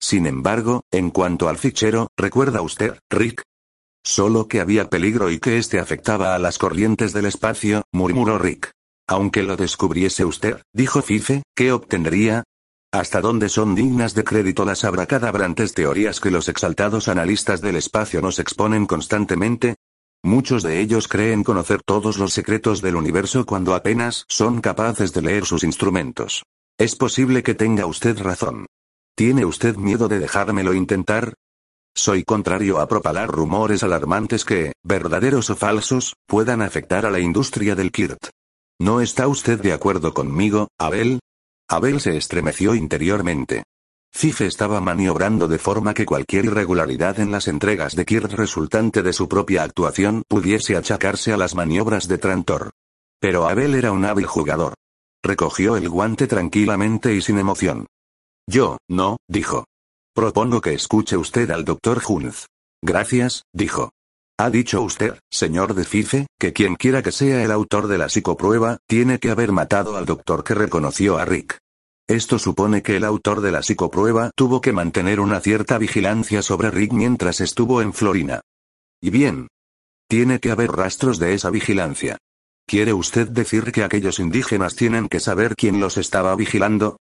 Sin 0.02 0.26
embargo, 0.26 0.82
en 0.90 1.10
cuanto 1.10 1.48
al 1.48 1.58
fichero, 1.58 2.08
¿recuerda 2.16 2.60
usted, 2.60 2.98
Rick? 3.08 3.44
Solo 4.04 4.48
que 4.48 4.60
había 4.60 4.90
peligro 4.90 5.30
y 5.30 5.38
que 5.38 5.58
este 5.58 5.78
afectaba 5.78 6.34
a 6.34 6.40
las 6.40 6.58
corrientes 6.58 7.12
del 7.12 7.26
espacio, 7.26 7.84
murmuró 7.92 8.36
Rick. 8.36 8.72
Aunque 9.06 9.44
lo 9.44 9.56
descubriese 9.56 10.24
usted, 10.24 10.60
dijo 10.74 11.02
Fife, 11.02 11.44
¿qué 11.54 11.70
obtendría? 11.70 12.42
¿Hasta 12.92 13.20
dónde 13.20 13.48
son 13.48 13.76
dignas 13.76 14.14
de 14.14 14.24
crédito 14.24 14.64
las 14.64 14.84
abracadabrantes 14.84 15.72
teorías 15.72 16.18
que 16.18 16.32
los 16.32 16.48
exaltados 16.48 17.06
analistas 17.06 17.60
del 17.60 17.76
espacio 17.76 18.20
nos 18.20 18.40
exponen 18.40 18.86
constantemente? 18.86 19.76
Muchos 20.24 20.64
de 20.64 20.80
ellos 20.80 21.06
creen 21.06 21.44
conocer 21.44 21.80
todos 21.86 22.18
los 22.18 22.32
secretos 22.32 22.82
del 22.82 22.96
universo 22.96 23.46
cuando 23.46 23.74
apenas 23.74 24.24
son 24.28 24.60
capaces 24.60 25.12
de 25.12 25.22
leer 25.22 25.46
sus 25.46 25.62
instrumentos. 25.62 26.42
Es 26.76 26.96
posible 26.96 27.44
que 27.44 27.54
tenga 27.54 27.86
usted 27.86 28.18
razón. 28.18 28.66
¿Tiene 29.22 29.44
usted 29.44 29.76
miedo 29.76 30.08
de 30.08 30.18
dejármelo 30.18 30.74
intentar? 30.74 31.34
Soy 31.94 32.24
contrario 32.24 32.80
a 32.80 32.88
propalar 32.88 33.28
rumores 33.28 33.84
alarmantes 33.84 34.44
que, 34.44 34.72
verdaderos 34.82 35.48
o 35.48 35.54
falsos, 35.54 36.16
puedan 36.26 36.60
afectar 36.60 37.06
a 37.06 37.10
la 37.12 37.20
industria 37.20 37.76
del 37.76 37.92
KIRT. 37.92 38.30
¿No 38.80 39.00
está 39.00 39.28
usted 39.28 39.60
de 39.60 39.72
acuerdo 39.72 40.12
conmigo, 40.12 40.70
Abel? 40.76 41.20
Abel 41.68 42.00
se 42.00 42.16
estremeció 42.16 42.74
interiormente. 42.74 43.62
Fife 44.12 44.46
estaba 44.46 44.80
maniobrando 44.80 45.46
de 45.46 45.60
forma 45.60 45.94
que 45.94 46.04
cualquier 46.04 46.46
irregularidad 46.46 47.20
en 47.20 47.30
las 47.30 47.46
entregas 47.46 47.94
de 47.94 48.04
Kirt 48.04 48.32
resultante 48.32 49.04
de 49.04 49.12
su 49.12 49.28
propia 49.28 49.62
actuación 49.62 50.24
pudiese 50.26 50.74
achacarse 50.74 51.32
a 51.32 51.36
las 51.36 51.54
maniobras 51.54 52.08
de 52.08 52.18
Trantor. 52.18 52.72
Pero 53.20 53.48
Abel 53.48 53.76
era 53.76 53.92
un 53.92 54.04
hábil 54.04 54.26
jugador. 54.26 54.74
Recogió 55.22 55.76
el 55.76 55.88
guante 55.88 56.26
tranquilamente 56.26 57.14
y 57.14 57.20
sin 57.20 57.38
emoción. 57.38 57.86
Yo, 58.46 58.78
no, 58.88 59.18
dijo. 59.28 59.64
Propongo 60.14 60.60
que 60.60 60.74
escuche 60.74 61.16
usted 61.16 61.50
al 61.50 61.64
doctor 61.64 62.02
Hunz. 62.06 62.46
Gracias, 62.82 63.44
dijo. 63.52 63.90
Ha 64.38 64.50
dicho 64.50 64.82
usted, 64.82 65.18
señor 65.30 65.74
de 65.74 65.84
Fife, 65.84 66.26
que 66.38 66.52
quien 66.52 66.74
quiera 66.74 67.02
que 67.02 67.12
sea 67.12 67.44
el 67.44 67.52
autor 67.52 67.86
de 67.86 67.98
la 67.98 68.08
psicoprueba, 68.08 68.78
tiene 68.88 69.18
que 69.18 69.30
haber 69.30 69.52
matado 69.52 69.96
al 69.96 70.04
doctor 70.04 70.42
que 70.42 70.54
reconoció 70.54 71.18
a 71.18 71.24
Rick. 71.24 71.58
Esto 72.08 72.38
supone 72.38 72.82
que 72.82 72.96
el 72.96 73.04
autor 73.04 73.40
de 73.40 73.52
la 73.52 73.62
psicoprueba 73.62 74.32
tuvo 74.34 74.60
que 74.60 74.72
mantener 74.72 75.20
una 75.20 75.40
cierta 75.40 75.78
vigilancia 75.78 76.42
sobre 76.42 76.70
Rick 76.70 76.92
mientras 76.92 77.40
estuvo 77.40 77.80
en 77.80 77.92
Florina. 77.92 78.40
Y 79.00 79.10
bien. 79.10 79.48
Tiene 80.08 80.40
que 80.40 80.50
haber 80.50 80.72
rastros 80.72 81.18
de 81.18 81.34
esa 81.34 81.50
vigilancia. 81.50 82.18
¿Quiere 82.66 82.92
usted 82.92 83.28
decir 83.28 83.72
que 83.72 83.84
aquellos 83.84 84.18
indígenas 84.18 84.74
tienen 84.74 85.08
que 85.08 85.20
saber 85.20 85.54
quién 85.56 85.80
los 85.80 85.96
estaba 85.96 86.34
vigilando? 86.36 86.98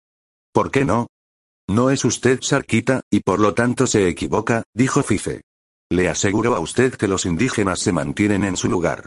¿Por 0.53 0.71
qué 0.71 0.85
no? 0.85 1.07
No 1.69 1.91
es 1.91 2.05
usted 2.05 2.39
Sarkita, 2.43 3.01
y 3.11 3.21
por 3.21 3.41
lo 3.41 3.55
tanto 3.55 3.87
se 3.87 4.09
equivoca, 4.09 4.63
dijo 4.73 5.03
Fife. 5.03 5.43
Le 5.91 6.09
aseguro 6.09 6.55
a 6.55 6.61
usted 6.61 6.95
que 6.95 7.09
los 7.09 7.27
indígenas 7.27 7.81
se 7.81 7.93
mantienen 7.93 8.45
en 8.45 8.57
su 8.57 8.69
lugar. 8.69 9.07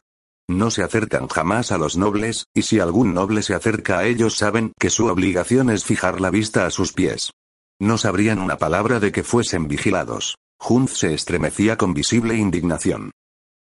No 0.50 0.72
se 0.72 0.84
acercan 0.84 1.28
jamás 1.28 1.72
a 1.72 1.78
los 1.78 1.96
nobles, 1.96 2.48
y 2.54 2.64
si 2.64 2.80
algún 2.80 3.14
noble 3.14 3.44
se 3.44 3.54
acerca 3.54 4.00
a 4.00 4.06
ellos 4.06 4.36
saben 4.36 4.74
que 4.80 4.90
su 4.90 5.06
obligación 5.06 5.70
es 5.70 5.86
fijar 5.86 6.20
la 6.20 6.32
vista 6.32 6.66
a 6.66 6.72
sus 6.72 6.92
pies. 6.92 7.32
No 7.80 7.98
sabrían 7.98 8.40
una 8.40 8.58
palabra 8.58 9.00
de 9.00 9.12
que 9.12 9.24
fuesen 9.24 9.68
vigilados. 9.68 10.36
Hunz 10.60 10.98
se 10.98 11.14
estremecía 11.14 11.78
con 11.78 11.94
visible 11.94 12.36
indignación. 12.36 13.12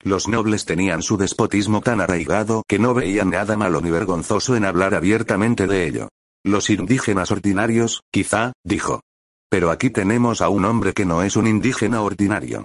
Los 0.01 0.27
nobles 0.27 0.65
tenían 0.65 1.01
su 1.01 1.15
despotismo 1.15 1.81
tan 1.81 2.01
arraigado 2.01 2.63
que 2.67 2.79
no 2.79 2.93
veían 2.93 3.29
nada 3.29 3.55
malo 3.55 3.79
ni 3.81 3.91
vergonzoso 3.91 4.55
en 4.55 4.65
hablar 4.65 4.93
abiertamente 4.93 5.67
de 5.67 5.87
ello. 5.87 6.09
Los 6.43 6.69
indígenas 6.69 7.31
ordinarios, 7.31 8.01
quizá, 8.11 8.53
dijo. 8.63 9.01
Pero 9.49 9.71
aquí 9.71 9.89
tenemos 9.89 10.41
a 10.41 10.49
un 10.49 10.63
hombre 10.65 10.93
que 10.93 11.05
no 11.05 11.21
es 11.23 11.35
un 11.35 11.47
indígena 11.47 12.01
ordinario. 12.01 12.63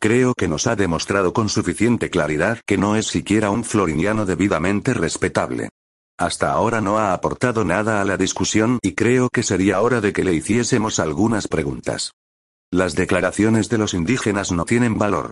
Creo 0.00 0.34
que 0.34 0.48
nos 0.48 0.66
ha 0.66 0.76
demostrado 0.76 1.32
con 1.32 1.48
suficiente 1.48 2.10
claridad 2.10 2.60
que 2.66 2.76
no 2.76 2.96
es 2.96 3.06
siquiera 3.06 3.50
un 3.50 3.64
floriniano 3.64 4.26
debidamente 4.26 4.92
respetable. 4.92 5.70
Hasta 6.18 6.52
ahora 6.52 6.80
no 6.80 6.98
ha 6.98 7.14
aportado 7.14 7.64
nada 7.64 8.02
a 8.02 8.04
la 8.04 8.16
discusión 8.16 8.78
y 8.82 8.94
creo 8.94 9.30
que 9.30 9.42
sería 9.42 9.80
hora 9.80 10.00
de 10.02 10.12
que 10.12 10.22
le 10.22 10.34
hiciésemos 10.34 11.00
algunas 11.00 11.48
preguntas. 11.48 12.12
Las 12.70 12.94
declaraciones 12.94 13.68
de 13.70 13.78
los 13.78 13.94
indígenas 13.94 14.52
no 14.52 14.64
tienen 14.64 14.98
valor. 14.98 15.30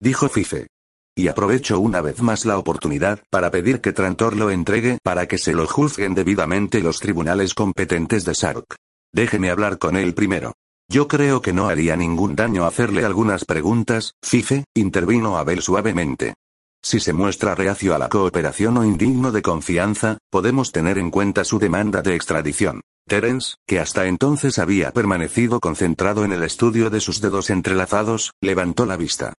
Dijo 0.00 0.28
Fife. 0.28 0.66
Y 1.14 1.28
aprovecho 1.28 1.78
una 1.78 2.00
vez 2.00 2.22
más 2.22 2.46
la 2.46 2.58
oportunidad 2.58 3.20
para 3.30 3.50
pedir 3.50 3.80
que 3.80 3.92
Trantor 3.92 4.34
lo 4.34 4.50
entregue 4.50 4.98
para 5.02 5.28
que 5.28 5.36
se 5.36 5.52
lo 5.52 5.66
juzguen 5.66 6.14
debidamente 6.14 6.80
los 6.80 7.00
tribunales 7.00 7.52
competentes 7.52 8.24
de 8.24 8.34
Sark. 8.34 8.76
Déjeme 9.12 9.50
hablar 9.50 9.78
con 9.78 9.96
él 9.96 10.14
primero. 10.14 10.54
Yo 10.88 11.08
creo 11.08 11.42
que 11.42 11.52
no 11.52 11.68
haría 11.68 11.96
ningún 11.96 12.34
daño 12.34 12.64
hacerle 12.64 13.04
algunas 13.04 13.44
preguntas, 13.44 14.14
Fife, 14.22 14.64
intervino 14.74 15.36
Abel 15.36 15.60
suavemente. 15.60 16.34
Si 16.82 16.98
se 16.98 17.12
muestra 17.12 17.54
reacio 17.54 17.94
a 17.94 17.98
la 17.98 18.08
cooperación 18.08 18.78
o 18.78 18.84
indigno 18.84 19.32
de 19.32 19.42
confianza, 19.42 20.18
podemos 20.30 20.72
tener 20.72 20.98
en 20.98 21.10
cuenta 21.10 21.44
su 21.44 21.58
demanda 21.58 22.02
de 22.02 22.14
extradición. 22.14 22.80
Terence, 23.06 23.56
que 23.66 23.80
hasta 23.80 24.06
entonces 24.06 24.58
había 24.58 24.92
permanecido 24.92 25.60
concentrado 25.60 26.24
en 26.24 26.32
el 26.32 26.42
estudio 26.42 26.88
de 26.88 27.00
sus 27.00 27.20
dedos 27.20 27.50
entrelazados, 27.50 28.32
levantó 28.40 28.86
la 28.86 28.96
vista. 28.96 29.34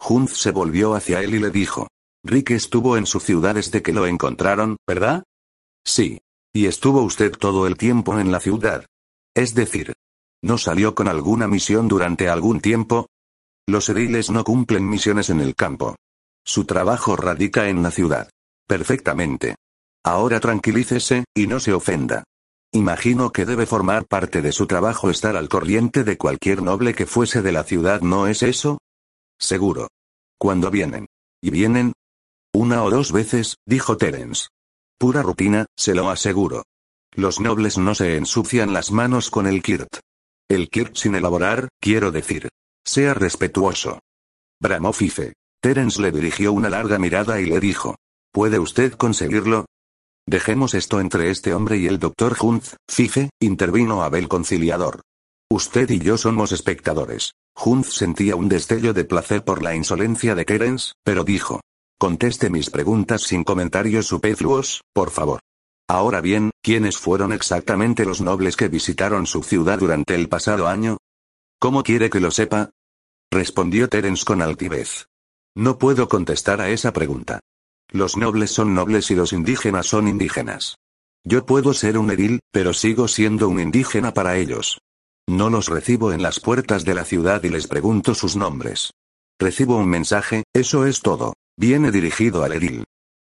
Hunt 0.00 0.30
se 0.30 0.50
volvió 0.50 0.94
hacia 0.94 1.20
él 1.20 1.34
y 1.34 1.38
le 1.38 1.50
dijo. 1.50 1.88
Rick 2.24 2.50
estuvo 2.50 2.96
en 2.96 3.06
su 3.06 3.20
ciudad 3.20 3.54
desde 3.54 3.82
que 3.82 3.92
lo 3.92 4.06
encontraron, 4.06 4.76
¿verdad? 4.86 5.24
Sí. 5.84 6.20
Y 6.52 6.66
estuvo 6.66 7.02
usted 7.02 7.32
todo 7.32 7.66
el 7.66 7.76
tiempo 7.76 8.18
en 8.18 8.32
la 8.32 8.40
ciudad. 8.40 8.86
Es 9.34 9.54
decir, 9.54 9.94
¿no 10.42 10.58
salió 10.58 10.94
con 10.94 11.08
alguna 11.08 11.46
misión 11.46 11.88
durante 11.88 12.28
algún 12.28 12.60
tiempo? 12.60 13.06
Los 13.66 13.88
ediles 13.88 14.30
no 14.30 14.44
cumplen 14.44 14.88
misiones 14.88 15.30
en 15.30 15.40
el 15.40 15.54
campo. 15.54 15.96
Su 16.44 16.64
trabajo 16.64 17.16
radica 17.16 17.68
en 17.68 17.82
la 17.82 17.90
ciudad. 17.90 18.30
Perfectamente. 18.66 19.56
Ahora 20.04 20.40
tranquilícese, 20.40 21.24
y 21.34 21.46
no 21.46 21.60
se 21.60 21.74
ofenda. 21.74 22.24
Imagino 22.72 23.30
que 23.30 23.44
debe 23.44 23.66
formar 23.66 24.06
parte 24.06 24.42
de 24.42 24.52
su 24.52 24.66
trabajo 24.66 25.10
estar 25.10 25.36
al 25.36 25.48
corriente 25.48 26.04
de 26.04 26.18
cualquier 26.18 26.62
noble 26.62 26.94
que 26.94 27.06
fuese 27.06 27.42
de 27.42 27.52
la 27.52 27.64
ciudad, 27.64 28.00
¿no 28.00 28.26
es 28.26 28.42
eso? 28.42 28.78
Seguro. 29.38 29.88
¿Cuándo 30.38 30.70
vienen? 30.70 31.06
¿Y 31.40 31.50
vienen? 31.50 31.92
Una 32.52 32.82
o 32.82 32.90
dos 32.90 33.12
veces, 33.12 33.56
dijo 33.66 33.96
Terence. 33.96 34.48
Pura 34.98 35.22
rutina, 35.22 35.66
se 35.76 35.94
lo 35.94 36.10
aseguro. 36.10 36.64
Los 37.14 37.40
nobles 37.40 37.78
no 37.78 37.94
se 37.94 38.16
ensucian 38.16 38.72
las 38.72 38.90
manos 38.90 39.30
con 39.30 39.46
el 39.46 39.62
kirt. 39.62 39.98
El 40.48 40.68
kirt 40.68 40.96
sin 40.96 41.14
elaborar, 41.14 41.68
quiero 41.80 42.10
decir. 42.10 42.48
Sea 42.84 43.14
respetuoso. 43.14 44.00
Bramó 44.60 44.92
Fife. 44.92 45.34
Terence 45.60 46.00
le 46.00 46.10
dirigió 46.10 46.52
una 46.52 46.70
larga 46.70 46.98
mirada 46.98 47.40
y 47.40 47.46
le 47.46 47.60
dijo. 47.60 47.96
¿Puede 48.32 48.58
usted 48.58 48.92
conseguirlo? 48.94 49.66
Dejemos 50.26 50.74
esto 50.74 51.00
entre 51.00 51.30
este 51.30 51.54
hombre 51.54 51.78
y 51.78 51.86
el 51.86 51.98
doctor 51.98 52.36
Hunt, 52.40 52.64
Fife, 52.88 53.30
intervino 53.40 54.02
Abel 54.02 54.28
conciliador. 54.28 55.00
Usted 55.50 55.88
y 55.90 56.00
yo 56.00 56.18
somos 56.18 56.52
espectadores. 56.52 57.32
Hunt 57.64 57.84
sentía 57.86 58.36
un 58.36 58.48
destello 58.48 58.92
de 58.92 59.04
placer 59.04 59.44
por 59.44 59.62
la 59.62 59.74
insolencia 59.74 60.34
de 60.34 60.44
Terence, 60.44 60.92
pero 61.04 61.24
dijo. 61.24 61.60
Conteste 61.98 62.48
mis 62.50 62.70
preguntas 62.70 63.22
sin 63.22 63.42
comentarios 63.42 64.06
superfluos, 64.06 64.82
por 64.92 65.10
favor. 65.10 65.40
Ahora 65.88 66.20
bien, 66.20 66.50
¿quiénes 66.62 66.96
fueron 66.96 67.32
exactamente 67.32 68.04
los 68.04 68.20
nobles 68.20 68.56
que 68.56 68.68
visitaron 68.68 69.26
su 69.26 69.42
ciudad 69.42 69.78
durante 69.78 70.14
el 70.14 70.28
pasado 70.28 70.68
año? 70.68 70.98
¿Cómo 71.58 71.82
quiere 71.82 72.10
que 72.10 72.20
lo 72.20 72.30
sepa? 72.30 72.70
Respondió 73.32 73.88
Terence 73.88 74.24
con 74.24 74.42
altivez. 74.42 75.06
No 75.56 75.78
puedo 75.78 76.08
contestar 76.08 76.60
a 76.60 76.70
esa 76.70 76.92
pregunta. 76.92 77.40
Los 77.90 78.16
nobles 78.16 78.52
son 78.52 78.74
nobles 78.74 79.10
y 79.10 79.16
los 79.16 79.32
indígenas 79.32 79.86
son 79.86 80.06
indígenas. 80.06 80.76
Yo 81.24 81.44
puedo 81.46 81.74
ser 81.74 81.98
un 81.98 82.10
edil, 82.10 82.40
pero 82.52 82.72
sigo 82.74 83.08
siendo 83.08 83.48
un 83.48 83.58
indígena 83.58 84.14
para 84.14 84.36
ellos. 84.36 84.78
No 85.28 85.50
los 85.50 85.68
recibo 85.68 86.10
en 86.12 86.22
las 86.22 86.40
puertas 86.40 86.86
de 86.86 86.94
la 86.94 87.04
ciudad 87.04 87.44
y 87.44 87.50
les 87.50 87.66
pregunto 87.66 88.14
sus 88.14 88.34
nombres. 88.34 88.94
Recibo 89.38 89.76
un 89.76 89.86
mensaje, 89.86 90.44
eso 90.54 90.86
es 90.86 91.02
todo. 91.02 91.34
Viene 91.54 91.90
dirigido 91.90 92.44
al 92.44 92.54
edil. 92.54 92.84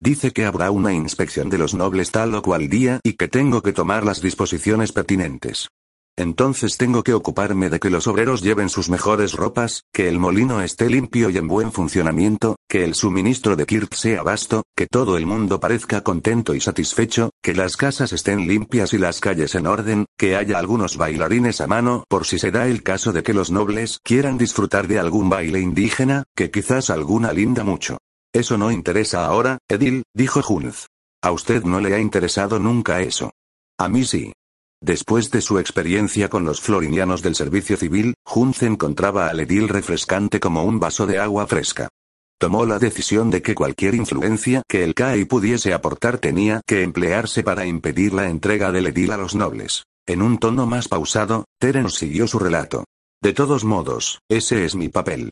Dice 0.01 0.31
que 0.31 0.43
habrá 0.43 0.71
una 0.71 0.91
inspección 0.91 1.49
de 1.49 1.57
los 1.57 1.73
nobles 1.73 2.11
tal 2.11 2.35
o 2.35 2.41
cual 2.41 2.67
día 2.67 2.99
y 3.01 3.13
que 3.13 3.29
tengo 3.29 3.61
que 3.61 3.71
tomar 3.71 4.03
las 4.03 4.21
disposiciones 4.21 4.91
pertinentes. 4.91 5.69
Entonces 6.17 6.77
tengo 6.77 7.03
que 7.03 7.13
ocuparme 7.13 7.69
de 7.69 7.79
que 7.79 7.89
los 7.89 8.07
obreros 8.07 8.41
lleven 8.41 8.69
sus 8.69 8.89
mejores 8.89 9.33
ropas, 9.33 9.83
que 9.93 10.07
el 10.07 10.17
molino 10.17 10.61
esté 10.61 10.89
limpio 10.89 11.29
y 11.29 11.37
en 11.37 11.49
buen 11.49 11.73
funcionamiento, 11.73 12.55
que 12.69 12.85
el 12.85 12.95
suministro 12.95 13.57
de 13.57 13.65
Kirk 13.65 13.93
sea 13.93 14.23
vasto, 14.23 14.63
que 14.77 14.87
todo 14.87 15.17
el 15.17 15.25
mundo 15.25 15.59
parezca 15.59 16.01
contento 16.01 16.55
y 16.55 16.61
satisfecho, 16.61 17.31
que 17.43 17.53
las 17.53 17.75
casas 17.75 18.13
estén 18.13 18.47
limpias 18.47 18.93
y 18.93 18.97
las 18.97 19.19
calles 19.19 19.55
en 19.55 19.67
orden, 19.67 20.05
que 20.17 20.37
haya 20.37 20.57
algunos 20.57 20.95
bailarines 20.95 21.59
a 21.59 21.67
mano 21.67 22.05
por 22.07 22.25
si 22.25 22.39
se 22.39 22.51
da 22.51 22.67
el 22.67 22.81
caso 22.81 23.11
de 23.11 23.21
que 23.21 23.33
los 23.33 23.51
nobles 23.51 23.99
quieran 24.01 24.37
disfrutar 24.37 24.87
de 24.87 24.99
algún 24.99 25.29
baile 25.29 25.59
indígena, 25.59 26.23
que 26.33 26.49
quizás 26.49 26.89
alguna 26.89 27.33
linda 27.33 27.65
mucho. 27.65 27.97
Eso 28.31 28.57
no 28.57 28.71
interesa 28.71 29.25
ahora, 29.25 29.57
Edil, 29.67 30.03
dijo 30.13 30.41
Junz. 30.41 30.87
A 31.21 31.31
usted 31.31 31.63
no 31.63 31.81
le 31.81 31.93
ha 31.93 31.99
interesado 31.99 32.59
nunca 32.59 33.01
eso. 33.01 33.31
A 33.77 33.89
mí 33.89 34.05
sí. 34.05 34.31
Después 34.81 35.31
de 35.31 35.41
su 35.41 35.57
experiencia 35.59 36.29
con 36.29 36.45
los 36.45 36.61
florinianos 36.61 37.21
del 37.21 37.35
servicio 37.35 37.77
civil, 37.77 38.15
Hunz 38.25 38.63
encontraba 38.63 39.27
al 39.27 39.39
edil 39.39 39.69
refrescante 39.69 40.39
como 40.39 40.63
un 40.63 40.79
vaso 40.79 41.07
de 41.07 41.19
agua 41.19 41.47
fresca. 41.47 41.89
Tomó 42.37 42.65
la 42.65 42.79
decisión 42.79 43.31
de 43.31 43.41
que 43.41 43.55
cualquier 43.55 43.95
influencia 43.95 44.61
que 44.67 44.83
el 44.83 44.93
CAI 44.93 45.25
pudiese 45.25 45.73
aportar 45.73 46.17
tenía 46.17 46.61
que 46.67 46.83
emplearse 46.83 47.43
para 47.43 47.65
impedir 47.65 48.13
la 48.13 48.29
entrega 48.29 48.71
del 48.71 48.87
edil 48.87 49.11
a 49.11 49.17
los 49.17 49.35
nobles. 49.35 49.85
En 50.05 50.21
un 50.21 50.37
tono 50.37 50.65
más 50.65 50.87
pausado, 50.87 51.45
Terence 51.59 51.97
siguió 51.97 52.27
su 52.27 52.37
relato. 52.37 52.83
De 53.21 53.33
todos 53.33 53.63
modos, 53.63 54.19
ese 54.29 54.65
es 54.65 54.75
mi 54.75 54.89
papel. 54.89 55.31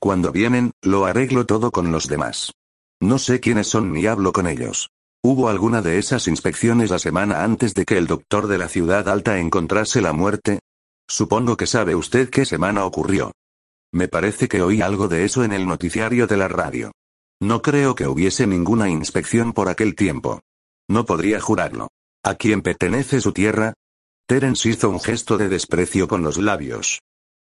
Cuando 0.00 0.32
vienen, 0.32 0.70
lo 0.80 1.04
arreglo 1.04 1.44
todo 1.44 1.72
con 1.72 1.90
los 1.90 2.08
demás. 2.08 2.52
No 3.00 3.18
sé 3.18 3.40
quiénes 3.40 3.66
son 3.66 3.92
ni 3.92 4.06
hablo 4.06 4.32
con 4.32 4.46
ellos. 4.46 4.90
¿Hubo 5.26 5.48
alguna 5.48 5.80
de 5.80 5.96
esas 5.96 6.28
inspecciones 6.28 6.90
la 6.90 6.98
semana 6.98 7.44
antes 7.44 7.72
de 7.72 7.86
que 7.86 7.96
el 7.96 8.06
doctor 8.06 8.46
de 8.46 8.58
la 8.58 8.68
ciudad 8.68 9.08
alta 9.08 9.38
encontrase 9.38 10.02
la 10.02 10.12
muerte? 10.12 10.58
Supongo 11.08 11.56
que 11.56 11.66
sabe 11.66 11.94
usted 11.94 12.28
qué 12.28 12.44
semana 12.44 12.84
ocurrió. 12.84 13.32
Me 13.90 14.06
parece 14.06 14.48
que 14.48 14.60
oí 14.60 14.82
algo 14.82 15.08
de 15.08 15.24
eso 15.24 15.42
en 15.42 15.54
el 15.54 15.66
noticiario 15.66 16.26
de 16.26 16.36
la 16.36 16.48
radio. 16.48 16.92
No 17.40 17.62
creo 17.62 17.94
que 17.94 18.06
hubiese 18.06 18.46
ninguna 18.46 18.90
inspección 18.90 19.54
por 19.54 19.70
aquel 19.70 19.94
tiempo. 19.94 20.42
No 20.90 21.06
podría 21.06 21.40
jurarlo. 21.40 21.88
¿A 22.22 22.34
quién 22.34 22.60
pertenece 22.60 23.22
su 23.22 23.32
tierra? 23.32 23.72
Terence 24.28 24.68
hizo 24.68 24.90
un 24.90 25.00
gesto 25.00 25.38
de 25.38 25.48
desprecio 25.48 26.06
con 26.06 26.22
los 26.22 26.36
labios. 26.36 27.00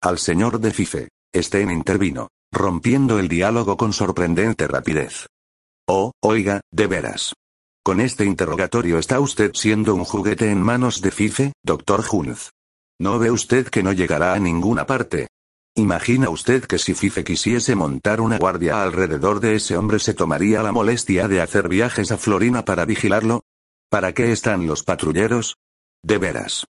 Al 0.00 0.20
señor 0.20 0.60
de 0.60 0.70
Fife. 0.70 1.08
Sten 1.34 1.72
intervino, 1.72 2.28
rompiendo 2.52 3.18
el 3.18 3.26
diálogo 3.26 3.76
con 3.76 3.92
sorprendente 3.92 4.68
rapidez. 4.68 5.26
Oh, 5.88 6.12
oiga, 6.22 6.60
de 6.70 6.86
veras. 6.86 7.34
Con 7.86 8.00
este 8.00 8.24
interrogatorio 8.24 8.98
está 8.98 9.20
usted 9.20 9.52
siendo 9.54 9.94
un 9.94 10.02
juguete 10.02 10.50
en 10.50 10.60
manos 10.60 11.00
de 11.02 11.12
Fife, 11.12 11.52
doctor 11.62 12.02
Hunz. 12.10 12.50
¿No 12.98 13.20
ve 13.20 13.30
usted 13.30 13.68
que 13.68 13.84
no 13.84 13.92
llegará 13.92 14.32
a 14.32 14.40
ninguna 14.40 14.86
parte? 14.86 15.28
¿Imagina 15.76 16.28
usted 16.28 16.64
que 16.64 16.80
si 16.80 16.94
Fife 16.94 17.22
quisiese 17.22 17.76
montar 17.76 18.20
una 18.20 18.38
guardia 18.38 18.82
alrededor 18.82 19.38
de 19.38 19.54
ese 19.54 19.76
hombre 19.76 20.00
se 20.00 20.14
tomaría 20.14 20.64
la 20.64 20.72
molestia 20.72 21.28
de 21.28 21.40
hacer 21.40 21.68
viajes 21.68 22.10
a 22.10 22.16
Florina 22.16 22.64
para 22.64 22.86
vigilarlo? 22.86 23.44
¿Para 23.88 24.12
qué 24.12 24.32
están 24.32 24.66
los 24.66 24.82
patrulleros? 24.82 25.54
De 26.02 26.18
veras. 26.18 26.66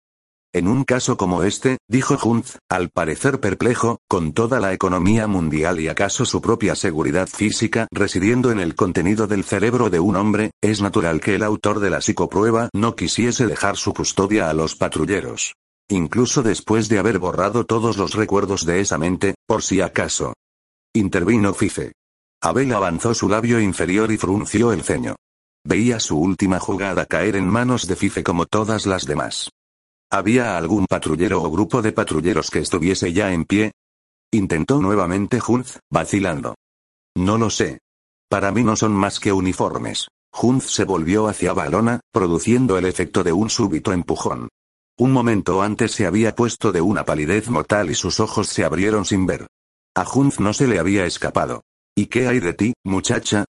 En 0.56 0.68
un 0.68 0.84
caso 0.84 1.18
como 1.18 1.42
este, 1.42 1.80
dijo 1.90 2.16
Hunt, 2.24 2.46
al 2.70 2.90
parecer 2.92 3.40
perplejo, 3.40 3.98
con 4.08 4.34
toda 4.34 4.60
la 4.60 4.72
economía 4.72 5.26
mundial 5.26 5.80
y 5.80 5.88
acaso 5.88 6.26
su 6.26 6.42
propia 6.42 6.76
seguridad 6.76 7.28
física 7.28 7.88
residiendo 7.92 8.52
en 8.52 8.60
el 8.60 8.76
contenido 8.76 9.26
del 9.26 9.44
cerebro 9.44 9.90
de 9.90 10.00
un 10.00 10.16
hombre, 10.16 10.52
es 10.62 10.80
natural 10.80 11.22
que 11.22 11.34
el 11.34 11.42
autor 11.42 11.80
de 11.80 11.90
la 11.90 12.02
psicoprueba 12.02 12.70
no 12.72 12.96
quisiese 12.96 13.48
dejar 13.48 13.78
su 13.78 13.96
custodia 13.96 14.52
a 14.52 14.54
los 14.54 14.76
patrulleros. 14.76 15.56
Incluso 15.90 16.44
después 16.44 16.88
de 16.88 17.00
haber 17.00 17.18
borrado 17.18 17.66
todos 17.66 17.98
los 17.98 18.14
recuerdos 18.14 18.64
de 18.64 18.80
esa 18.80 19.00
mente, 19.00 19.34
por 19.48 19.64
si 19.64 19.82
acaso. 19.82 20.34
Intervino 20.94 21.56
Fife. 21.56 21.94
Abel 22.44 22.72
avanzó 22.74 23.16
su 23.16 23.28
labio 23.28 23.60
inferior 23.60 24.12
y 24.12 24.18
frunció 24.18 24.72
el 24.72 24.84
ceño. 24.84 25.16
Veía 25.66 26.00
su 26.00 26.20
última 26.20 26.60
jugada 26.60 27.08
caer 27.08 27.38
en 27.38 27.48
manos 27.48 27.88
de 27.88 27.96
Fife 27.96 28.22
como 28.22 28.46
todas 28.46 28.86
las 28.86 29.08
demás. 29.08 29.50
¿Había 30.14 30.58
algún 30.58 30.86
patrullero 30.86 31.42
o 31.42 31.50
grupo 31.50 31.82
de 31.82 31.92
patrulleros 31.92 32.52
que 32.52 32.60
estuviese 32.60 33.14
ya 33.14 33.34
en 33.34 33.46
pie? 33.46 33.72
Intentó 34.32 34.80
nuevamente 34.80 35.40
Hunz, 35.42 35.80
vacilando. 35.90 36.54
No 37.16 37.40
lo 37.40 37.50
sé. 37.50 37.80
Para 38.30 38.52
mí 38.52 38.64
no 38.64 38.76
son 38.76 38.94
más 38.94 39.20
que 39.20 39.34
uniformes. 39.34 40.10
Hunz 40.40 40.66
se 40.66 40.84
volvió 40.84 41.28
hacia 41.28 41.54
Balona, 41.54 42.00
produciendo 42.12 42.78
el 42.78 42.86
efecto 42.86 43.24
de 43.24 43.34
un 43.34 43.50
súbito 43.50 43.92
empujón. 43.92 44.50
Un 45.00 45.12
momento 45.12 45.64
antes 45.64 45.94
se 45.94 46.06
había 46.06 46.36
puesto 46.36 46.72
de 46.72 46.82
una 46.82 47.06
palidez 47.06 47.50
mortal 47.50 47.90
y 47.90 47.96
sus 47.96 48.20
ojos 48.20 48.50
se 48.50 48.64
abrieron 48.64 49.06
sin 49.06 49.26
ver. 49.26 49.48
A 49.96 50.06
Hunz 50.08 50.40
no 50.40 50.54
se 50.54 50.68
le 50.68 50.78
había 50.78 51.08
escapado. 51.08 51.64
¿Y 51.96 52.06
qué 52.06 52.28
hay 52.28 52.40
de 52.40 52.54
ti, 52.54 52.74
muchacha? 52.84 53.46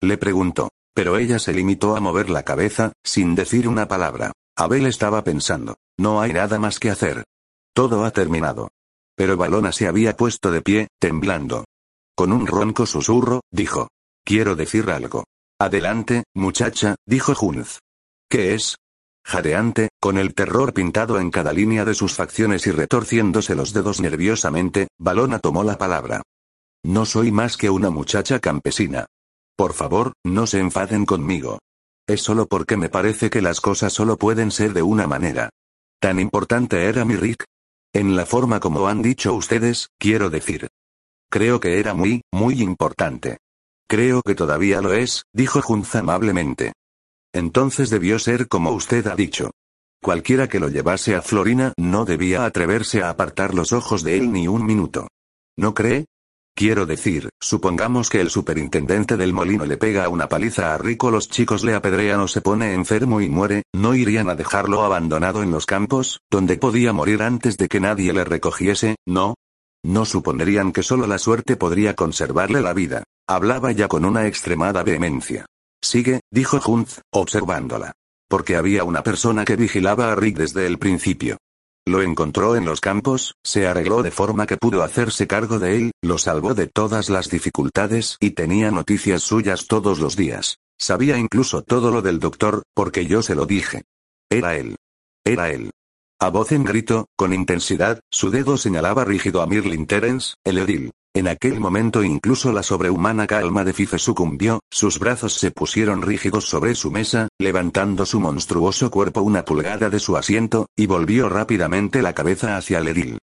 Le 0.00 0.16
preguntó. 0.16 0.70
Pero 0.94 1.18
ella 1.18 1.38
se 1.38 1.52
limitó 1.52 1.96
a 1.96 2.00
mover 2.00 2.30
la 2.30 2.44
cabeza, 2.44 2.92
sin 3.04 3.34
decir 3.34 3.68
una 3.68 3.88
palabra. 3.88 4.32
Abel 4.60 4.86
estaba 4.86 5.22
pensando, 5.22 5.76
no 5.96 6.20
hay 6.20 6.32
nada 6.32 6.58
más 6.58 6.80
que 6.80 6.90
hacer. 6.90 7.22
Todo 7.72 8.04
ha 8.04 8.10
terminado. 8.10 8.72
Pero 9.14 9.36
Balona 9.36 9.70
se 9.70 9.86
había 9.86 10.16
puesto 10.16 10.50
de 10.50 10.62
pie, 10.62 10.88
temblando. 10.98 11.64
Con 12.16 12.32
un 12.32 12.44
ronco 12.44 12.84
susurro, 12.84 13.42
dijo. 13.52 13.86
Quiero 14.24 14.56
decir 14.56 14.90
algo. 14.90 15.26
Adelante, 15.60 16.24
muchacha, 16.34 16.96
dijo 17.06 17.36
Junz. 17.36 17.78
¿Qué 18.28 18.54
es? 18.54 18.74
Jadeante, 19.24 19.90
con 20.00 20.18
el 20.18 20.34
terror 20.34 20.74
pintado 20.74 21.20
en 21.20 21.30
cada 21.30 21.52
línea 21.52 21.84
de 21.84 21.94
sus 21.94 22.14
facciones 22.14 22.66
y 22.66 22.72
retorciéndose 22.72 23.54
los 23.54 23.72
dedos 23.72 24.00
nerviosamente, 24.00 24.88
Balona 24.98 25.38
tomó 25.38 25.62
la 25.62 25.78
palabra. 25.78 26.22
No 26.84 27.06
soy 27.06 27.30
más 27.30 27.56
que 27.56 27.70
una 27.70 27.90
muchacha 27.90 28.40
campesina. 28.40 29.06
Por 29.56 29.72
favor, 29.72 30.14
no 30.24 30.48
se 30.48 30.58
enfaden 30.58 31.06
conmigo. 31.06 31.60
Es 32.08 32.22
solo 32.22 32.46
porque 32.46 32.78
me 32.78 32.88
parece 32.88 33.28
que 33.28 33.42
las 33.42 33.60
cosas 33.60 33.92
solo 33.92 34.16
pueden 34.16 34.50
ser 34.50 34.72
de 34.72 34.80
una 34.80 35.06
manera. 35.06 35.50
¿Tan 36.00 36.18
importante 36.18 36.86
era 36.86 37.04
mi 37.04 37.16
Rick? 37.16 37.44
En 37.92 38.16
la 38.16 38.24
forma 38.24 38.60
como 38.60 38.88
han 38.88 39.02
dicho 39.02 39.34
ustedes, 39.34 39.90
quiero 39.98 40.30
decir. 40.30 40.68
Creo 41.30 41.60
que 41.60 41.78
era 41.78 41.92
muy, 41.92 42.22
muy 42.32 42.62
importante. 42.62 43.36
Creo 43.86 44.22
que 44.22 44.34
todavía 44.34 44.80
lo 44.80 44.94
es, 44.94 45.24
dijo 45.34 45.60
Junz 45.60 45.94
amablemente. 45.96 46.72
Entonces 47.34 47.90
debió 47.90 48.18
ser 48.18 48.48
como 48.48 48.70
usted 48.70 49.06
ha 49.06 49.14
dicho. 49.14 49.50
Cualquiera 50.02 50.48
que 50.48 50.60
lo 50.60 50.68
llevase 50.68 51.14
a 51.14 51.20
Florina 51.20 51.74
no 51.76 52.06
debía 52.06 52.46
atreverse 52.46 53.02
a 53.02 53.10
apartar 53.10 53.52
los 53.52 53.74
ojos 53.74 54.02
de 54.02 54.16
él 54.16 54.32
ni 54.32 54.48
un 54.48 54.64
minuto. 54.64 55.08
¿No 55.58 55.74
cree? 55.74 56.06
Quiero 56.58 56.86
decir, 56.86 57.28
supongamos 57.38 58.10
que 58.10 58.20
el 58.20 58.30
superintendente 58.30 59.16
del 59.16 59.32
molino 59.32 59.64
le 59.64 59.76
pega 59.76 60.08
una 60.08 60.28
paliza 60.28 60.74
a 60.74 60.78
Rico, 60.78 61.08
los 61.08 61.28
chicos 61.28 61.62
le 61.62 61.76
apedrean 61.76 62.18
o 62.18 62.26
se 62.26 62.40
pone 62.40 62.74
enfermo 62.74 63.20
y 63.20 63.28
muere, 63.28 63.62
¿no 63.72 63.94
irían 63.94 64.28
a 64.28 64.34
dejarlo 64.34 64.82
abandonado 64.82 65.44
en 65.44 65.52
los 65.52 65.66
campos, 65.66 66.18
donde 66.28 66.56
podía 66.56 66.92
morir 66.92 67.22
antes 67.22 67.58
de 67.58 67.68
que 67.68 67.78
nadie 67.78 68.12
le 68.12 68.24
recogiese, 68.24 68.96
no? 69.06 69.36
No 69.84 70.04
supondrían 70.04 70.72
que 70.72 70.82
solo 70.82 71.06
la 71.06 71.18
suerte 71.18 71.54
podría 71.54 71.94
conservarle 71.94 72.60
la 72.60 72.72
vida. 72.72 73.04
Hablaba 73.28 73.70
ya 73.70 73.86
con 73.86 74.04
una 74.04 74.26
extremada 74.26 74.82
vehemencia. 74.82 75.46
Sigue, 75.80 76.22
dijo 76.32 76.58
Hunt, 76.66 76.88
observándola. 77.12 77.92
Porque 78.28 78.56
había 78.56 78.82
una 78.82 79.04
persona 79.04 79.44
que 79.44 79.54
vigilaba 79.54 80.10
a 80.10 80.16
Rick 80.16 80.38
desde 80.38 80.66
el 80.66 80.80
principio. 80.80 81.36
Lo 81.88 82.02
encontró 82.02 82.54
en 82.54 82.66
los 82.66 82.82
campos, 82.82 83.34
se 83.42 83.66
arregló 83.66 84.02
de 84.02 84.10
forma 84.10 84.46
que 84.46 84.58
pudo 84.58 84.82
hacerse 84.82 85.26
cargo 85.26 85.58
de 85.58 85.76
él, 85.76 85.92
lo 86.02 86.18
salvó 86.18 86.52
de 86.52 86.66
todas 86.66 87.08
las 87.08 87.30
dificultades 87.30 88.18
y 88.20 88.32
tenía 88.32 88.70
noticias 88.70 89.22
suyas 89.22 89.66
todos 89.68 89.98
los 89.98 90.14
días. 90.14 90.58
Sabía 90.78 91.16
incluso 91.16 91.62
todo 91.62 91.90
lo 91.90 92.02
del 92.02 92.18
doctor, 92.20 92.62
porque 92.74 93.06
yo 93.06 93.22
se 93.22 93.34
lo 93.34 93.46
dije. 93.46 93.84
Era 94.28 94.54
él. 94.56 94.76
Era 95.24 95.50
él. 95.50 95.70
A 96.20 96.30
voz 96.30 96.50
en 96.50 96.64
grito, 96.64 97.06
con 97.14 97.32
intensidad, 97.32 98.00
su 98.10 98.30
dedo 98.30 98.56
señalaba 98.56 99.04
rígido 99.04 99.40
a 99.40 99.46
Mirlin 99.46 99.86
Terence, 99.86 100.34
el 100.42 100.58
edil. 100.58 100.90
En 101.14 101.28
aquel 101.28 101.60
momento 101.60 102.02
incluso 102.02 102.50
la 102.50 102.64
sobrehumana 102.64 103.28
calma 103.28 103.62
de 103.62 103.72
Fife 103.72 104.00
sucumbió, 104.00 104.58
sus 104.68 104.98
brazos 104.98 105.34
se 105.34 105.52
pusieron 105.52 106.02
rígidos 106.02 106.48
sobre 106.48 106.74
su 106.74 106.90
mesa, 106.90 107.28
levantando 107.38 108.04
su 108.04 108.18
monstruoso 108.18 108.90
cuerpo 108.90 109.22
una 109.22 109.44
pulgada 109.44 109.90
de 109.90 110.00
su 110.00 110.16
asiento, 110.16 110.66
y 110.76 110.86
volvió 110.86 111.28
rápidamente 111.28 112.02
la 112.02 112.14
cabeza 112.14 112.56
hacia 112.56 112.78
el 112.78 112.88
edil. 112.88 113.18